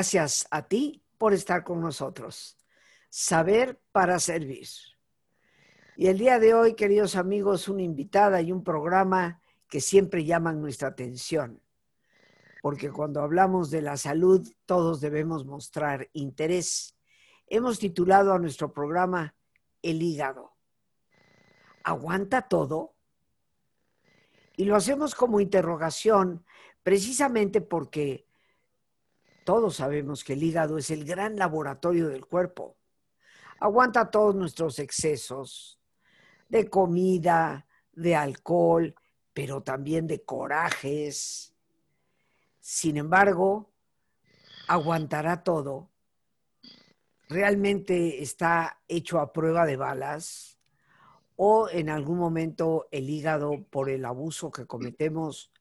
Gracias 0.00 0.48
a 0.50 0.66
ti 0.66 1.04
por 1.18 1.34
estar 1.34 1.62
con 1.62 1.82
nosotros. 1.82 2.56
Saber 3.10 3.82
para 3.92 4.18
servir. 4.18 4.66
Y 5.94 6.06
el 6.06 6.16
día 6.16 6.38
de 6.38 6.54
hoy, 6.54 6.74
queridos 6.74 7.16
amigos, 7.16 7.68
una 7.68 7.82
invitada 7.82 8.40
y 8.40 8.50
un 8.50 8.64
programa 8.64 9.42
que 9.68 9.82
siempre 9.82 10.24
llaman 10.24 10.58
nuestra 10.58 10.88
atención. 10.88 11.60
Porque 12.62 12.90
cuando 12.90 13.20
hablamos 13.20 13.70
de 13.70 13.82
la 13.82 13.98
salud, 13.98 14.50
todos 14.64 15.02
debemos 15.02 15.44
mostrar 15.44 16.08
interés. 16.14 16.96
Hemos 17.46 17.78
titulado 17.78 18.32
a 18.32 18.38
nuestro 18.38 18.72
programa 18.72 19.34
El 19.82 20.00
hígado. 20.00 20.54
¿Aguanta 21.84 22.48
todo? 22.48 22.94
Y 24.56 24.64
lo 24.64 24.76
hacemos 24.76 25.14
como 25.14 25.40
interrogación 25.40 26.46
precisamente 26.82 27.60
porque 27.60 28.29
todos 29.44 29.76
sabemos 29.76 30.24
que 30.24 30.34
el 30.34 30.42
hígado 30.42 30.78
es 30.78 30.90
el 30.90 31.04
gran 31.04 31.36
laboratorio 31.36 32.08
del 32.08 32.26
cuerpo. 32.26 32.76
Aguanta 33.58 34.10
todos 34.10 34.34
nuestros 34.34 34.78
excesos 34.78 35.78
de 36.48 36.68
comida, 36.68 37.66
de 37.92 38.16
alcohol, 38.16 38.94
pero 39.32 39.62
también 39.62 40.06
de 40.06 40.22
corajes. 40.22 41.54
Sin 42.60 42.96
embargo, 42.96 43.70
aguantará 44.68 45.42
todo. 45.42 45.90
¿Realmente 47.28 48.22
está 48.22 48.80
hecho 48.88 49.20
a 49.20 49.32
prueba 49.32 49.64
de 49.64 49.76
balas? 49.76 50.58
¿O 51.36 51.68
en 51.70 51.88
algún 51.88 52.18
momento 52.18 52.88
el 52.90 53.08
hígado, 53.08 53.64
por 53.70 53.88
el 53.88 54.04
abuso 54.04 54.50
que 54.50 54.66
cometemos, 54.66 55.52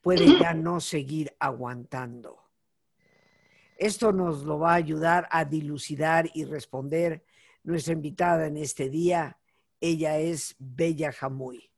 puede 0.00 0.38
ya 0.38 0.54
no 0.54 0.80
seguir 0.80 1.34
aguantando? 1.38 2.49
Esto 3.80 4.12
nos 4.12 4.44
lo 4.44 4.58
va 4.58 4.72
a 4.72 4.74
ayudar 4.74 5.26
a 5.30 5.46
dilucidar 5.46 6.28
y 6.34 6.44
responder 6.44 7.24
nuestra 7.62 7.94
invitada 7.94 8.46
en 8.46 8.58
este 8.58 8.90
día. 8.90 9.38
Ella 9.80 10.18
es 10.18 10.54
Bella 10.58 11.12
Jamuy, 11.12 11.70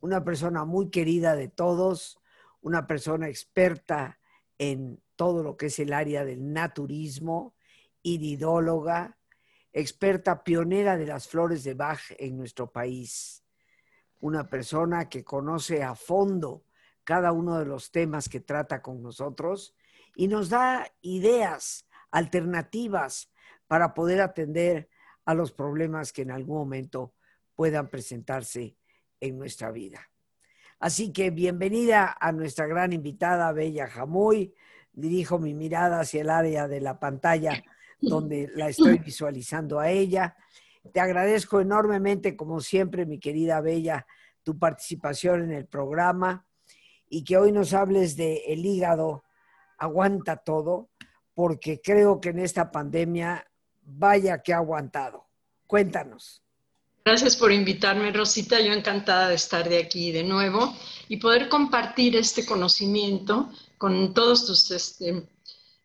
una 0.00 0.24
persona 0.24 0.64
muy 0.64 0.90
querida 0.90 1.36
de 1.36 1.46
todos, 1.46 2.18
una 2.60 2.88
persona 2.88 3.28
experta 3.28 4.18
en 4.58 5.00
todo 5.14 5.44
lo 5.44 5.56
que 5.56 5.66
es 5.66 5.78
el 5.78 5.92
área 5.92 6.24
del 6.24 6.52
naturismo, 6.52 7.54
iridóloga, 8.02 9.16
experta 9.72 10.42
pionera 10.42 10.96
de 10.96 11.06
las 11.06 11.28
flores 11.28 11.62
de 11.62 11.74
Bach 11.74 12.00
en 12.18 12.36
nuestro 12.36 12.72
país, 12.72 13.44
una 14.18 14.50
persona 14.50 15.08
que 15.08 15.22
conoce 15.22 15.84
a 15.84 15.94
fondo 15.94 16.64
cada 17.04 17.30
uno 17.30 17.60
de 17.60 17.64
los 17.64 17.92
temas 17.92 18.28
que 18.28 18.40
trata 18.40 18.82
con 18.82 19.00
nosotros 19.00 19.76
y 20.18 20.26
nos 20.26 20.48
da 20.48 20.92
ideas 21.00 21.86
alternativas 22.10 23.30
para 23.68 23.94
poder 23.94 24.20
atender 24.20 24.88
a 25.24 25.32
los 25.32 25.52
problemas 25.52 26.12
que 26.12 26.22
en 26.22 26.32
algún 26.32 26.56
momento 26.56 27.14
puedan 27.54 27.88
presentarse 27.88 28.76
en 29.20 29.38
nuestra 29.38 29.70
vida. 29.70 30.10
Así 30.80 31.12
que 31.12 31.30
bienvenida 31.30 32.16
a 32.20 32.32
nuestra 32.32 32.66
gran 32.66 32.92
invitada, 32.92 33.52
Bella 33.52 33.86
Jamuy. 33.86 34.52
Dirijo 34.92 35.38
mi 35.38 35.54
mirada 35.54 36.00
hacia 36.00 36.22
el 36.22 36.30
área 36.30 36.66
de 36.66 36.80
la 36.80 36.98
pantalla 36.98 37.62
donde 38.00 38.50
la 38.56 38.70
estoy 38.70 38.98
visualizando 38.98 39.78
a 39.78 39.88
ella. 39.88 40.36
Te 40.92 40.98
agradezco 40.98 41.60
enormemente, 41.60 42.36
como 42.36 42.60
siempre, 42.60 43.06
mi 43.06 43.20
querida 43.20 43.60
Bella, 43.60 44.04
tu 44.42 44.58
participación 44.58 45.44
en 45.44 45.52
el 45.52 45.66
programa 45.66 46.44
y 47.08 47.22
que 47.22 47.36
hoy 47.36 47.52
nos 47.52 47.72
hables 47.72 48.16
de 48.16 48.38
el 48.48 48.66
hígado 48.66 49.22
aguanta 49.78 50.36
todo, 50.36 50.90
porque 51.34 51.80
creo 51.80 52.20
que 52.20 52.30
en 52.30 52.40
esta 52.40 52.70
pandemia, 52.70 53.46
vaya 53.82 54.42
que 54.42 54.52
ha 54.52 54.58
aguantado. 54.58 55.26
Cuéntanos. 55.66 56.42
Gracias 57.04 57.36
por 57.36 57.52
invitarme, 57.52 58.12
Rosita. 58.12 58.60
Yo 58.60 58.72
encantada 58.72 59.28
de 59.28 59.34
estar 59.34 59.66
de 59.68 59.78
aquí 59.78 60.12
de 60.12 60.24
nuevo 60.24 60.74
y 61.08 61.16
poder 61.16 61.48
compartir 61.48 62.16
este 62.16 62.44
conocimiento 62.44 63.50
con 63.78 64.12
todos 64.12 64.44
tus 64.46 64.70
este, 64.70 65.26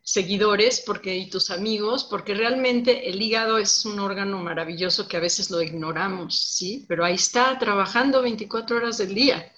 seguidores 0.02 0.82
porque, 0.84 1.16
y 1.16 1.30
tus 1.30 1.50
amigos, 1.50 2.04
porque 2.04 2.34
realmente 2.34 3.08
el 3.08 3.22
hígado 3.22 3.56
es 3.56 3.86
un 3.86 4.00
órgano 4.00 4.38
maravilloso 4.38 5.08
que 5.08 5.16
a 5.16 5.20
veces 5.20 5.50
lo 5.50 5.62
ignoramos, 5.62 6.38
¿sí? 6.38 6.84
Pero 6.88 7.06
ahí 7.06 7.14
está 7.14 7.58
trabajando 7.58 8.20
24 8.20 8.76
horas 8.76 8.98
del 8.98 9.14
día. 9.14 9.50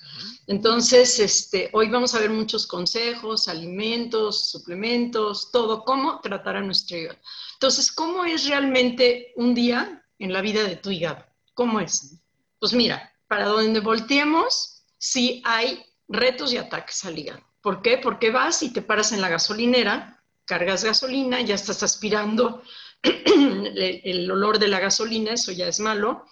Entonces, 0.48 1.18
este, 1.18 1.70
hoy 1.72 1.88
vamos 1.88 2.14
a 2.14 2.20
ver 2.20 2.30
muchos 2.30 2.66
consejos, 2.66 3.48
alimentos, 3.48 4.48
suplementos, 4.48 5.50
todo, 5.50 5.84
cómo 5.84 6.20
tratar 6.20 6.56
a 6.56 6.60
nuestro 6.60 6.96
hígado. 6.96 7.18
Entonces, 7.54 7.90
¿cómo 7.90 8.24
es 8.24 8.46
realmente 8.46 9.32
un 9.36 9.54
día 9.54 10.04
en 10.18 10.32
la 10.32 10.42
vida 10.42 10.62
de 10.62 10.76
tu 10.76 10.90
hígado? 10.90 11.24
¿Cómo 11.54 11.80
es? 11.80 12.20
Pues 12.60 12.72
mira, 12.74 13.12
para 13.26 13.46
donde 13.46 13.80
volteemos, 13.80 14.84
sí 14.98 15.42
hay 15.44 15.84
retos 16.06 16.52
y 16.52 16.58
ataques 16.58 17.04
al 17.04 17.18
hígado. 17.18 17.42
¿Por 17.60 17.82
qué? 17.82 17.98
Porque 17.98 18.30
vas 18.30 18.62
y 18.62 18.72
te 18.72 18.82
paras 18.82 19.10
en 19.10 19.20
la 19.20 19.28
gasolinera, 19.28 20.22
cargas 20.44 20.84
gasolina, 20.84 21.40
ya 21.40 21.56
estás 21.56 21.82
aspirando 21.82 22.62
el, 23.02 24.00
el 24.04 24.30
olor 24.30 24.60
de 24.60 24.68
la 24.68 24.78
gasolina, 24.78 25.32
eso 25.32 25.50
ya 25.50 25.66
es 25.66 25.80
malo. 25.80 26.24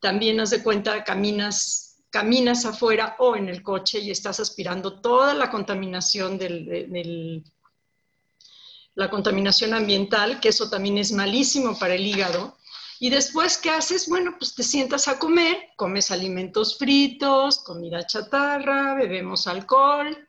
También 0.00 0.40
haz 0.40 0.50
de 0.50 0.64
cuenta, 0.64 1.04
caminas 1.04 1.89
caminas 2.10 2.64
afuera 2.64 3.16
o 3.18 3.36
en 3.36 3.48
el 3.48 3.62
coche 3.62 4.00
y 4.00 4.10
estás 4.10 4.40
aspirando 4.40 5.00
toda 5.00 5.32
la 5.32 5.50
contaminación 5.50 6.38
del, 6.38 7.44
la 8.94 9.08
contaminación 9.08 9.72
ambiental, 9.74 10.40
que 10.40 10.48
eso 10.48 10.68
también 10.68 10.98
es 10.98 11.12
malísimo 11.12 11.78
para 11.78 11.94
el 11.94 12.06
hígado. 12.06 12.58
Y 12.98 13.08
después, 13.08 13.56
¿qué 13.56 13.70
haces? 13.70 14.08
Bueno, 14.08 14.34
pues 14.38 14.54
te 14.54 14.62
sientas 14.62 15.08
a 15.08 15.18
comer, 15.18 15.56
comes 15.76 16.10
alimentos 16.10 16.76
fritos, 16.76 17.60
comida 17.60 18.04
chatarra, 18.04 18.94
bebemos 18.94 19.46
alcohol, 19.46 20.28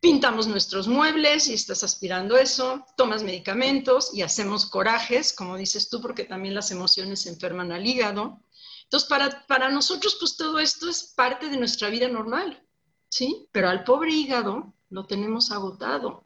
pintamos 0.00 0.48
nuestros 0.48 0.88
muebles 0.88 1.46
y 1.48 1.54
estás 1.54 1.84
aspirando 1.84 2.36
eso, 2.36 2.84
tomas 2.96 3.22
medicamentos 3.22 4.10
y 4.12 4.22
hacemos 4.22 4.66
corajes, 4.66 5.32
como 5.32 5.56
dices 5.56 5.88
tú, 5.88 6.00
porque 6.00 6.24
también 6.24 6.54
las 6.54 6.72
emociones 6.72 7.26
enferman 7.26 7.70
al 7.70 7.86
hígado. 7.86 8.40
Entonces, 8.86 9.08
para, 9.08 9.46
para 9.46 9.68
nosotros, 9.68 10.16
pues 10.20 10.36
todo 10.36 10.60
esto 10.60 10.88
es 10.88 11.12
parte 11.16 11.48
de 11.48 11.56
nuestra 11.56 11.90
vida 11.90 12.08
normal, 12.08 12.62
¿sí? 13.08 13.48
Pero 13.50 13.68
al 13.68 13.82
pobre 13.82 14.12
hígado 14.12 14.74
lo 14.90 15.06
tenemos 15.06 15.50
agotado, 15.50 16.24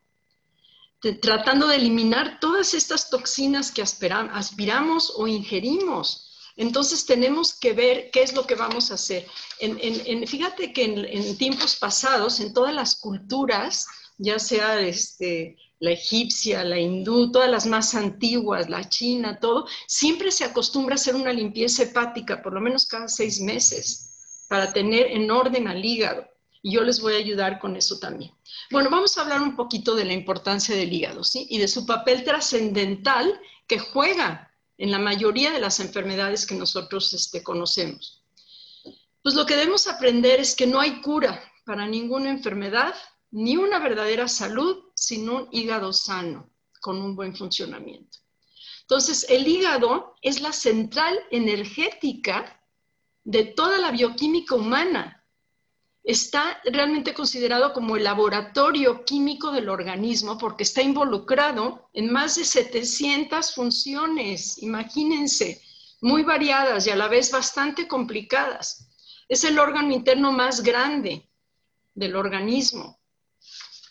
tratando 1.22 1.66
de 1.68 1.76
eliminar 1.76 2.38
todas 2.38 2.74
estas 2.74 3.08
toxinas 3.08 3.72
que 3.72 3.82
aspiramos 3.82 5.12
o 5.16 5.26
ingerimos. 5.26 6.26
Entonces 6.56 7.06
tenemos 7.06 7.58
que 7.58 7.72
ver 7.72 8.10
qué 8.10 8.22
es 8.22 8.34
lo 8.34 8.46
que 8.46 8.56
vamos 8.56 8.90
a 8.90 8.94
hacer. 8.94 9.26
En, 9.60 10.26
fíjate 10.26 10.74
que 10.74 10.84
en, 10.84 11.38
tiempos 11.38 11.76
pasados, 11.76 12.40
en 12.40 12.52
todas 12.52 12.74
las 12.74 12.96
culturas, 12.96 13.86
ya 14.18 14.38
sea 14.38 14.78
este, 14.80 15.56
la 15.80 15.92
egipcia, 15.92 16.62
la 16.62 16.78
hindú, 16.78 17.32
todas 17.32 17.50
las 17.50 17.66
más 17.66 17.94
antiguas, 17.94 18.68
la 18.68 18.88
china, 18.88 19.40
todo, 19.40 19.66
siempre 19.86 20.30
se 20.30 20.44
acostumbra 20.44 20.94
a 20.94 20.96
hacer 20.96 21.14
una 21.14 21.32
limpieza 21.32 21.82
hepática 21.82 22.42
por 22.42 22.52
lo 22.52 22.60
menos 22.60 22.86
cada 22.86 23.08
seis 23.08 23.40
meses 23.40 24.44
para 24.48 24.72
tener 24.72 25.06
en 25.06 25.30
orden 25.30 25.66
al 25.68 25.84
hígado. 25.84 26.26
Y 26.62 26.74
yo 26.74 26.82
les 26.82 27.00
voy 27.00 27.14
a 27.14 27.18
ayudar 27.18 27.58
con 27.58 27.76
eso 27.76 27.98
también. 27.98 28.32
Bueno, 28.70 28.90
vamos 28.90 29.16
a 29.16 29.22
hablar 29.22 29.40
un 29.40 29.56
poquito 29.56 29.94
de 29.94 30.04
la 30.04 30.12
importancia 30.12 30.76
del 30.76 30.92
hígado, 30.92 31.24
¿sí? 31.24 31.46
Y 31.48 31.58
de 31.58 31.68
su 31.68 31.86
papel 31.86 32.24
trascendental 32.24 33.40
que 33.66 33.78
juega 33.78 34.52
en 34.76 34.90
la 34.90 34.98
mayoría 34.98 35.50
de 35.50 35.60
las 35.60 35.80
enfermedades 35.80 36.44
que 36.44 36.54
nosotros 36.54 37.12
este, 37.14 37.42
conocemos. 37.42 38.22
Pues 39.22 39.34
lo 39.34 39.46
que 39.46 39.56
debemos 39.56 39.86
aprender 39.86 40.40
es 40.40 40.54
que 40.54 40.66
no 40.66 40.80
hay 40.80 41.00
cura 41.00 41.42
para 41.64 41.86
ninguna 41.86 42.30
enfermedad 42.30 42.94
ni 43.30 43.56
una 43.56 43.78
verdadera 43.78 44.26
salud 44.28 44.89
sin 45.00 45.30
un 45.30 45.48
hígado 45.50 45.94
sano, 45.94 46.50
con 46.78 47.00
un 47.00 47.16
buen 47.16 47.34
funcionamiento. 47.34 48.18
Entonces, 48.82 49.24
el 49.30 49.48
hígado 49.48 50.14
es 50.20 50.42
la 50.42 50.52
central 50.52 51.18
energética 51.30 52.62
de 53.24 53.44
toda 53.44 53.78
la 53.78 53.92
bioquímica 53.92 54.54
humana. 54.54 55.24
Está 56.04 56.60
realmente 56.64 57.14
considerado 57.14 57.72
como 57.72 57.96
el 57.96 58.04
laboratorio 58.04 59.02
químico 59.06 59.52
del 59.52 59.70
organismo 59.70 60.36
porque 60.36 60.64
está 60.64 60.82
involucrado 60.82 61.88
en 61.94 62.12
más 62.12 62.36
de 62.36 62.44
700 62.44 63.54
funciones, 63.54 64.62
imagínense, 64.62 65.62
muy 66.02 66.24
variadas 66.24 66.86
y 66.86 66.90
a 66.90 66.96
la 66.96 67.08
vez 67.08 67.30
bastante 67.30 67.88
complicadas. 67.88 68.90
Es 69.30 69.44
el 69.44 69.58
órgano 69.58 69.94
interno 69.94 70.30
más 70.30 70.62
grande 70.62 71.30
del 71.94 72.16
organismo 72.16 72.99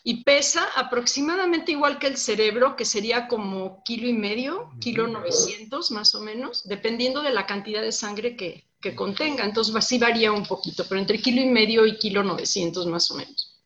y 0.02 0.24
pesa 0.24 0.66
aproximadamente 0.76 1.72
igual 1.72 1.98
que 1.98 2.06
el 2.06 2.16
cerebro, 2.16 2.76
que 2.76 2.84
sería 2.84 3.28
como 3.28 3.82
kilo 3.84 4.08
y 4.08 4.12
medio, 4.12 4.70
kilo 4.80 5.06
900 5.06 5.90
más 5.90 6.14
o 6.14 6.20
menos, 6.20 6.66
dependiendo 6.66 7.22
de 7.22 7.30
la 7.30 7.46
cantidad 7.46 7.82
de 7.82 7.92
sangre 7.92 8.36
que, 8.36 8.66
que 8.80 8.94
contenga. 8.94 9.44
Entonces 9.44 9.74
así 9.76 9.98
varía 9.98 10.32
un 10.32 10.46
poquito, 10.46 10.84
pero 10.88 11.00
entre 11.00 11.20
kilo 11.20 11.40
y 11.40 11.46
medio 11.46 11.86
y 11.86 11.98
kilo 11.98 12.22
900 12.22 12.86
más 12.86 13.10
o 13.10 13.14
menos. 13.16 13.60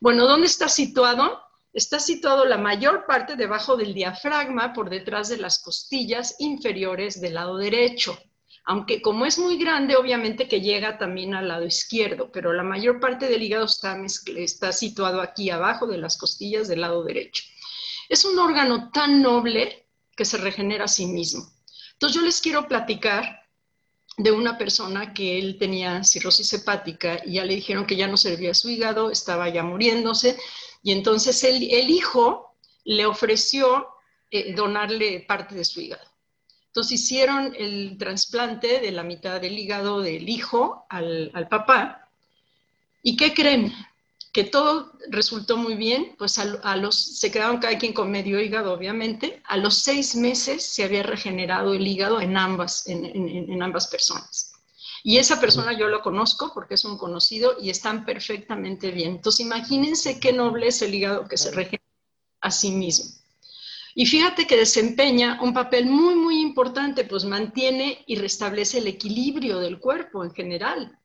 Bueno, 0.00 0.26
¿dónde 0.26 0.46
está 0.46 0.68
situado? 0.68 1.44
está 1.74 1.98
situado 1.98 2.44
la 2.44 2.56
mayor 2.56 3.04
parte 3.04 3.34
debajo 3.34 3.76
del 3.76 3.92
diafragma 3.92 4.72
por 4.72 4.88
detrás 4.88 5.28
de 5.28 5.38
las 5.38 5.58
costillas 5.58 6.36
inferiores 6.38 7.20
del 7.20 7.34
lado 7.34 7.56
derecho. 7.56 8.16
Aunque 8.66 9.02
como 9.02 9.26
es 9.26 9.38
muy 9.38 9.58
grande, 9.58 9.96
obviamente 9.96 10.48
que 10.48 10.60
llega 10.60 10.96
también 10.96 11.34
al 11.34 11.48
lado 11.48 11.66
izquierdo, 11.66 12.30
pero 12.32 12.52
la 12.52 12.62
mayor 12.62 12.98
parte 12.98 13.28
del 13.28 13.42
hígado 13.42 13.66
está, 13.66 13.96
está 14.36 14.72
situado 14.72 15.20
aquí 15.20 15.50
abajo 15.50 15.86
de 15.86 15.98
las 15.98 16.16
costillas 16.16 16.66
del 16.66 16.80
lado 16.80 17.04
derecho. 17.04 17.44
Es 18.08 18.24
un 18.24 18.38
órgano 18.38 18.90
tan 18.90 19.20
noble 19.20 19.86
que 20.16 20.24
se 20.24 20.38
regenera 20.38 20.84
a 20.84 20.88
sí 20.88 21.06
mismo. 21.06 21.46
Entonces 21.92 22.16
yo 22.16 22.22
les 22.22 22.40
quiero 22.40 22.66
platicar 22.66 23.44
de 24.16 24.30
una 24.30 24.56
persona 24.56 25.12
que 25.12 25.38
él 25.38 25.58
tenía 25.58 26.04
cirrosis 26.04 26.52
hepática 26.52 27.20
y 27.24 27.34
ya 27.34 27.44
le 27.44 27.56
dijeron 27.56 27.86
que 27.86 27.96
ya 27.96 28.06
no 28.06 28.16
servía 28.16 28.54
su 28.54 28.70
hígado, 28.70 29.10
estaba 29.10 29.48
ya 29.48 29.62
muriéndose, 29.62 30.38
y 30.82 30.92
entonces 30.92 31.42
el, 31.44 31.62
hijo 31.62 32.56
le 32.84 33.06
ofreció 33.06 33.88
eh, 34.30 34.54
donarle 34.54 35.24
parte 35.26 35.54
de 35.54 35.64
su 35.64 35.80
hígado. 35.80 36.13
Entonces 36.74 37.02
hicieron 37.02 37.54
el 37.56 37.96
trasplante 37.96 38.80
de 38.80 38.90
la 38.90 39.04
mitad 39.04 39.40
del 39.40 39.56
hígado 39.56 40.00
del 40.00 40.28
hijo 40.28 40.86
al, 40.88 41.30
al 41.32 41.46
papá. 41.46 42.08
¿Y 43.00 43.16
qué 43.16 43.32
creen? 43.32 43.72
que 44.32 44.42
todo 44.42 44.90
resultó 45.10 45.56
muy 45.56 45.76
bien, 45.76 46.16
pues 46.18 46.40
a, 46.40 46.76
los, 46.76 47.20
se 47.20 47.30
quedaron 47.30 47.58
cada 47.58 47.78
quien 47.78 47.92
con 47.92 48.10
medio 48.10 48.40
hígado, 48.40 48.72
obviamente. 48.72 49.40
A 49.44 49.56
los 49.56 49.78
seis 49.78 50.16
meses 50.16 50.66
se 50.66 50.82
había 50.82 51.04
regenerado 51.04 51.72
el 51.72 51.86
hígado 51.86 52.20
en 52.20 52.36
ambas, 52.36 52.88
en, 52.88 53.04
en 53.04 53.62
ambas 53.62 53.86
personas. 53.86 54.50
Y 55.04 55.18
esa 55.18 55.40
persona 55.40 55.78
yo 55.78 55.86
lo 55.86 56.02
conozco 56.02 56.50
porque 56.52 56.74
es 56.74 56.84
un 56.84 56.98
conocido 56.98 57.54
y 57.60 57.70
están 57.70 58.04
perfectamente 58.04 58.90
bien. 58.90 59.10
Entonces 59.10 59.46
imagínense 59.46 60.18
qué 60.18 60.32
noble 60.32 60.66
es 60.66 60.82
el 60.82 60.92
hígado 60.92 61.28
que 61.28 61.36
se 61.36 61.52
regenera 61.52 61.84
a 62.40 62.50
sí 62.50 62.72
mismo. 62.72 63.23
Y 63.94 64.06
fíjate 64.06 64.46
que 64.46 64.56
desempeña 64.56 65.38
un 65.42 65.54
papel 65.54 65.86
muy, 65.86 66.14
muy 66.14 66.40
importante, 66.40 67.04
pues 67.04 67.24
mantiene 67.24 68.02
y 68.06 68.16
restablece 68.16 68.78
el 68.78 68.88
equilibrio 68.88 69.58
del 69.58 69.78
cuerpo 69.78 70.24
en 70.24 70.32
general 70.32 70.98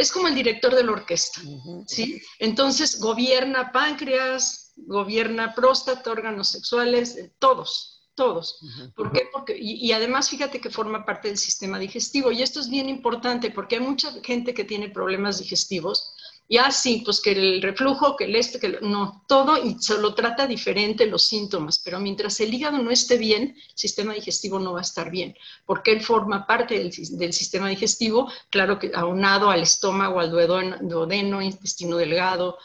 es 0.00 0.10
como 0.10 0.28
el 0.28 0.34
director 0.34 0.74
de 0.74 0.82
la 0.82 0.92
orquesta, 0.92 1.42
¿sí? 1.86 2.22
Entonces 2.38 3.00
gobierna 3.00 3.70
páncreas, 3.70 4.72
gobierna 4.76 5.54
próstata, 5.54 6.10
órganos 6.10 6.48
sexuales, 6.48 7.16
eh, 7.16 7.34
todos, 7.38 8.08
todos. 8.14 8.58
¿Por 8.96 9.12
qué? 9.12 9.28
Porque, 9.30 9.56
y, 9.58 9.92
además 9.92 10.30
fíjate 10.30 10.58
que 10.58 10.70
forma 10.70 11.04
parte 11.04 11.28
del 11.28 11.36
sistema 11.36 11.78
digestivo. 11.78 12.32
Y 12.32 12.42
esto 12.42 12.60
es 12.60 12.70
bien 12.70 12.88
importante 12.88 13.50
porque 13.50 13.76
hay 13.76 13.82
mucha 13.82 14.10
gente 14.22 14.54
que 14.54 14.64
tiene 14.64 14.88
problemas 14.88 15.38
digestivos 15.38 16.14
y 16.52 16.58
así, 16.58 17.02
pues 17.04 17.20
que 17.20 17.30
el 17.30 17.62
reflujo, 17.62 18.16
que 18.16 18.24
el 18.24 18.34
este, 18.34 18.58
que 18.58 18.80
no, 18.82 19.22
todo 19.28 19.56
y 19.64 19.80
solo 19.80 20.14
trata 20.14 20.48
diferente 20.48 21.06
los 21.06 21.24
síntomas, 21.24 21.78
pero 21.78 22.00
mientras 22.00 22.40
el 22.40 22.52
hígado 22.52 22.78
no 22.78 22.90
esté 22.90 23.18
bien, 23.18 23.56
el 23.56 23.78
sistema 23.78 24.14
digestivo 24.14 24.58
no 24.58 24.72
va 24.72 24.80
a 24.80 24.82
estar 24.82 25.12
bien, 25.12 25.36
porque 25.64 25.92
él 25.92 26.00
forma 26.00 26.48
parte 26.48 26.76
del, 26.76 27.32
sistema 27.32 27.68
digestivo, 27.68 28.28
claro 28.50 28.80
que 28.80 28.90
aunado 28.92 29.48
al 29.48 29.62
estómago, 29.62 30.18
al 30.18 30.32
duodeno, 30.32 31.40
intestino 31.40 31.96
delgado, 31.96 32.58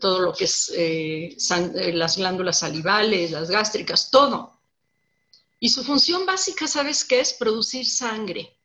todo 0.00 0.18
lo 0.18 0.32
que 0.32 0.46
es 0.46 0.72
eh, 0.76 1.36
eh, 1.36 1.92
las 1.92 2.16
glándulas 2.16 2.58
salivales, 2.58 3.30
las 3.30 3.48
gástricas, 3.48 4.10
todo. 4.10 4.58
Y 5.60 5.68
su 5.68 5.84
función 5.84 6.26
básica, 6.26 6.66
¿sabes 6.66 7.04
qué 7.04 7.20
es? 7.20 7.34
Producir 7.34 7.86
sangre 7.86 8.55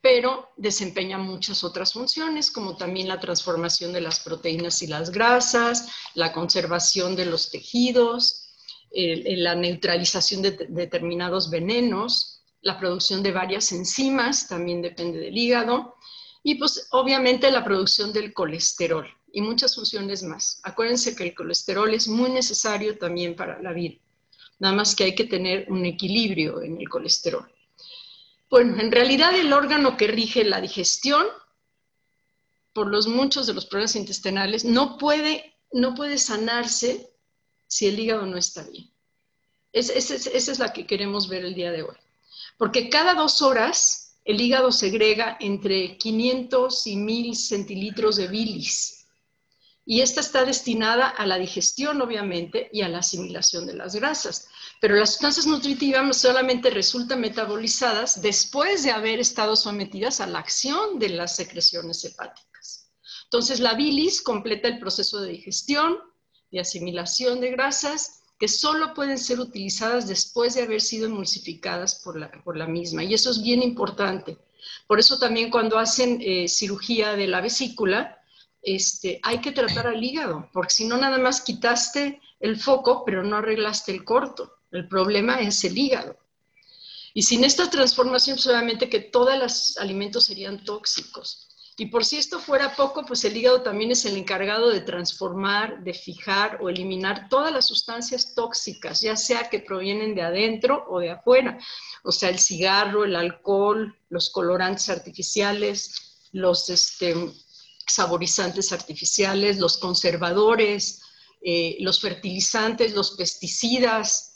pero 0.00 0.50
desempeña 0.56 1.18
muchas 1.18 1.64
otras 1.64 1.92
funciones, 1.92 2.50
como 2.50 2.76
también 2.76 3.08
la 3.08 3.18
transformación 3.18 3.92
de 3.92 4.00
las 4.00 4.20
proteínas 4.20 4.80
y 4.82 4.86
las 4.86 5.10
grasas, 5.10 5.88
la 6.14 6.32
conservación 6.32 7.16
de 7.16 7.26
los 7.26 7.50
tejidos, 7.50 8.44
la 8.90 9.54
neutralización 9.54 10.42
de 10.42 10.52
determinados 10.68 11.50
venenos, 11.50 12.42
la 12.62 12.78
producción 12.78 13.22
de 13.22 13.32
varias 13.32 13.72
enzimas, 13.72 14.48
también 14.48 14.82
depende 14.82 15.18
del 15.18 15.36
hígado, 15.36 15.96
y 16.42 16.54
pues 16.54 16.86
obviamente 16.92 17.50
la 17.50 17.64
producción 17.64 18.12
del 18.12 18.32
colesterol 18.32 19.06
y 19.32 19.42
muchas 19.42 19.74
funciones 19.74 20.22
más. 20.22 20.60
Acuérdense 20.62 21.14
que 21.14 21.24
el 21.24 21.34
colesterol 21.34 21.92
es 21.92 22.08
muy 22.08 22.30
necesario 22.30 22.96
también 22.96 23.36
para 23.36 23.60
la 23.60 23.72
vida, 23.72 23.96
nada 24.58 24.74
más 24.74 24.94
que 24.94 25.04
hay 25.04 25.14
que 25.14 25.24
tener 25.24 25.66
un 25.70 25.84
equilibrio 25.84 26.62
en 26.62 26.80
el 26.80 26.88
colesterol. 26.88 27.46
Bueno, 28.50 28.80
en 28.80 28.90
realidad 28.90 29.34
el 29.34 29.52
órgano 29.52 29.96
que 29.96 30.06
rige 30.06 30.44
la 30.44 30.60
digestión, 30.60 31.26
por 32.72 32.86
los 32.86 33.06
muchos 33.06 33.46
de 33.46 33.54
los 33.54 33.66
problemas 33.66 33.96
intestinales, 33.96 34.64
no 34.64 34.96
puede, 34.98 35.56
no 35.72 35.94
puede 35.94 36.18
sanarse 36.18 37.10
si 37.66 37.86
el 37.86 37.98
hígado 37.98 38.24
no 38.24 38.36
está 38.36 38.62
bien. 38.62 38.90
esa 39.72 39.94
es 39.94 40.58
la 40.58 40.72
que 40.72 40.86
queremos 40.86 41.28
ver 41.28 41.44
el 41.44 41.54
día 41.54 41.72
de 41.72 41.82
hoy. 41.82 41.96
Porque 42.56 42.88
cada 42.88 43.14
dos 43.14 43.42
horas 43.42 44.16
el 44.24 44.40
hígado 44.40 44.72
segrega 44.72 45.36
entre 45.40 45.96
500 45.96 46.86
y 46.86 46.96
1000 46.96 47.36
centilitros 47.36 48.16
de 48.16 48.28
bilis. 48.28 49.06
Y 49.86 50.02
esta 50.02 50.20
está 50.20 50.44
destinada 50.44 51.08
a 51.08 51.26
la 51.26 51.38
digestión, 51.38 52.02
obviamente, 52.02 52.68
y 52.72 52.82
a 52.82 52.88
la 52.88 52.98
asimilación 52.98 53.66
de 53.66 53.74
las 53.74 53.94
grasas 53.94 54.48
pero 54.80 54.94
las 54.94 55.10
sustancias 55.10 55.46
nutritivas 55.46 56.16
solamente 56.16 56.70
resultan 56.70 57.20
metabolizadas 57.20 58.22
después 58.22 58.84
de 58.84 58.92
haber 58.92 59.18
estado 59.18 59.56
sometidas 59.56 60.20
a 60.20 60.26
la 60.26 60.38
acción 60.38 60.98
de 60.98 61.10
las 61.10 61.36
secreciones 61.36 62.04
hepáticas. 62.04 62.90
Entonces, 63.24 63.60
la 63.60 63.74
bilis 63.74 64.22
completa 64.22 64.68
el 64.68 64.78
proceso 64.78 65.20
de 65.20 65.32
digestión, 65.32 65.98
de 66.50 66.60
asimilación 66.60 67.40
de 67.40 67.50
grasas, 67.50 68.22
que 68.38 68.48
solo 68.48 68.94
pueden 68.94 69.18
ser 69.18 69.40
utilizadas 69.40 70.06
después 70.06 70.54
de 70.54 70.62
haber 70.62 70.80
sido 70.80 71.06
emulsificadas 71.06 71.96
por 71.96 72.18
la, 72.18 72.30
por 72.44 72.56
la 72.56 72.66
misma. 72.66 73.02
Y 73.02 73.14
eso 73.14 73.30
es 73.30 73.42
bien 73.42 73.62
importante. 73.62 74.38
Por 74.86 74.98
eso 74.98 75.18
también 75.18 75.50
cuando 75.50 75.78
hacen 75.78 76.20
eh, 76.22 76.48
cirugía 76.48 77.14
de 77.14 77.26
la 77.26 77.40
vesícula, 77.40 78.18
este, 78.62 79.20
hay 79.22 79.40
que 79.40 79.52
tratar 79.52 79.86
al 79.86 80.02
hígado, 80.02 80.48
porque 80.52 80.72
si 80.72 80.86
no 80.86 80.96
nada 80.96 81.18
más 81.18 81.40
quitaste 81.40 82.20
el 82.40 82.58
foco, 82.58 83.04
pero 83.04 83.22
no 83.22 83.36
arreglaste 83.36 83.92
el 83.92 84.04
corto. 84.04 84.57
El 84.70 84.88
problema 84.88 85.40
es 85.40 85.64
el 85.64 85.76
hígado. 85.76 86.16
Y 87.14 87.22
sin 87.22 87.44
esta 87.44 87.68
transformación, 87.70 88.38
solamente 88.38 88.88
que 88.88 89.00
todos 89.00 89.36
los 89.38 89.76
alimentos 89.78 90.24
serían 90.24 90.62
tóxicos. 90.64 91.48
Y 91.80 91.86
por 91.86 92.04
si 92.04 92.16
esto 92.16 92.40
fuera 92.40 92.74
poco, 92.74 93.06
pues 93.06 93.24
el 93.24 93.36
hígado 93.36 93.62
también 93.62 93.92
es 93.92 94.04
el 94.04 94.16
encargado 94.16 94.68
de 94.70 94.80
transformar, 94.80 95.84
de 95.84 95.94
fijar 95.94 96.58
o 96.60 96.68
eliminar 96.68 97.28
todas 97.28 97.52
las 97.52 97.68
sustancias 97.68 98.34
tóxicas, 98.34 99.00
ya 99.00 99.16
sea 99.16 99.48
que 99.48 99.60
provienen 99.60 100.16
de 100.16 100.22
adentro 100.22 100.84
o 100.88 100.98
de 100.98 101.10
afuera. 101.10 101.56
O 102.02 102.10
sea, 102.10 102.30
el 102.30 102.40
cigarro, 102.40 103.04
el 103.04 103.14
alcohol, 103.14 103.96
los 104.08 104.30
colorantes 104.30 104.88
artificiales, 104.88 106.26
los 106.32 106.68
este, 106.68 107.14
saborizantes 107.86 108.72
artificiales, 108.72 109.58
los 109.58 109.78
conservadores, 109.78 111.00
eh, 111.40 111.76
los 111.78 112.00
fertilizantes, 112.00 112.92
los 112.92 113.12
pesticidas, 113.12 114.27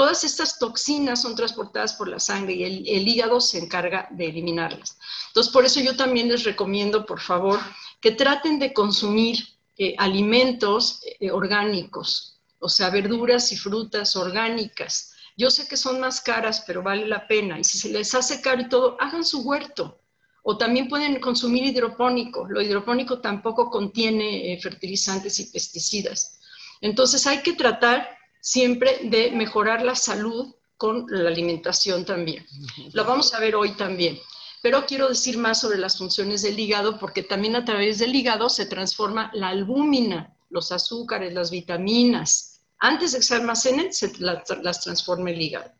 Todas 0.00 0.24
estas 0.24 0.58
toxinas 0.58 1.20
son 1.20 1.36
transportadas 1.36 1.92
por 1.92 2.08
la 2.08 2.18
sangre 2.18 2.54
y 2.54 2.64
el, 2.64 3.06
hígado 3.06 3.38
se 3.38 3.58
encarga 3.58 4.08
de 4.10 4.30
eliminarlas. 4.30 4.96
Entonces, 5.26 5.52
por 5.52 5.66
eso 5.66 5.78
yo 5.78 5.94
también 5.94 6.28
les 6.28 6.44
recomiendo, 6.44 7.04
por 7.04 7.20
favor, 7.20 7.60
que 8.00 8.12
traten 8.12 8.58
de 8.58 8.72
consumir 8.72 9.46
eh, 9.76 9.94
alimentos 9.98 11.02
eh, 11.04 11.30
orgánicos, 11.30 12.40
o 12.60 12.70
sea, 12.70 12.88
verduras 12.88 13.52
y 13.52 13.58
frutas 13.58 14.16
orgánicas. 14.16 15.12
Yo 15.36 15.50
sé 15.50 15.68
que 15.68 15.76
son 15.76 16.00
más 16.00 16.22
caras, 16.22 16.64
pero 16.66 16.82
vale 16.82 17.06
la 17.06 17.28
pena. 17.28 17.58
Y 17.58 17.64
si 17.64 17.76
se 17.76 17.90
les 17.90 18.14
hace 18.14 18.40
caro 18.40 18.62
y 18.62 18.70
todo, 18.70 18.96
hagan 19.00 19.22
su 19.22 19.42
huerto. 19.42 20.00
O 20.42 20.56
también 20.56 20.88
pueden 20.88 21.20
consumir 21.20 21.62
hidropónico. 21.64 22.48
Lo 22.48 22.62
hidropónico 22.62 23.20
tampoco 23.20 23.68
contiene 23.68 24.54
eh, 24.54 24.60
fertilizantes 24.62 25.38
y 25.40 25.50
pesticidas. 25.50 26.40
Entonces 26.80 27.26
hay 27.26 27.42
que 27.42 27.52
tratar 27.52 28.19
siempre 28.40 28.98
de 29.04 29.30
mejorar 29.32 29.82
la 29.82 29.94
salud 29.94 30.54
con 30.76 31.06
la 31.08 31.28
alimentación 31.28 32.04
también. 32.04 32.46
Lo 32.92 33.04
vamos 33.04 33.34
a 33.34 33.40
ver 33.40 33.54
hoy 33.54 33.72
también. 33.72 34.18
Pero 34.62 34.84
quiero 34.86 35.08
decir 35.08 35.38
más 35.38 35.60
sobre 35.60 35.78
las 35.78 35.96
funciones 35.96 36.42
del 36.42 36.58
hígado 36.58 36.98
porque 36.98 37.22
también 37.22 37.56
a 37.56 37.64
través 37.64 37.98
del 37.98 38.14
hígado 38.14 38.48
se 38.48 38.66
transforma 38.66 39.30
la 39.32 39.48
albúmina, 39.48 40.36
los 40.50 40.72
azúcares, 40.72 41.32
las 41.32 41.50
vitaminas. 41.50 42.60
Antes 42.78 43.12
de 43.12 43.18
que 43.18 43.24
se 43.24 43.34
almacenen, 43.34 43.92
se 43.92 44.12
las 44.18 44.80
transforma 44.82 45.30
el 45.30 45.40
hígado. 45.40 45.70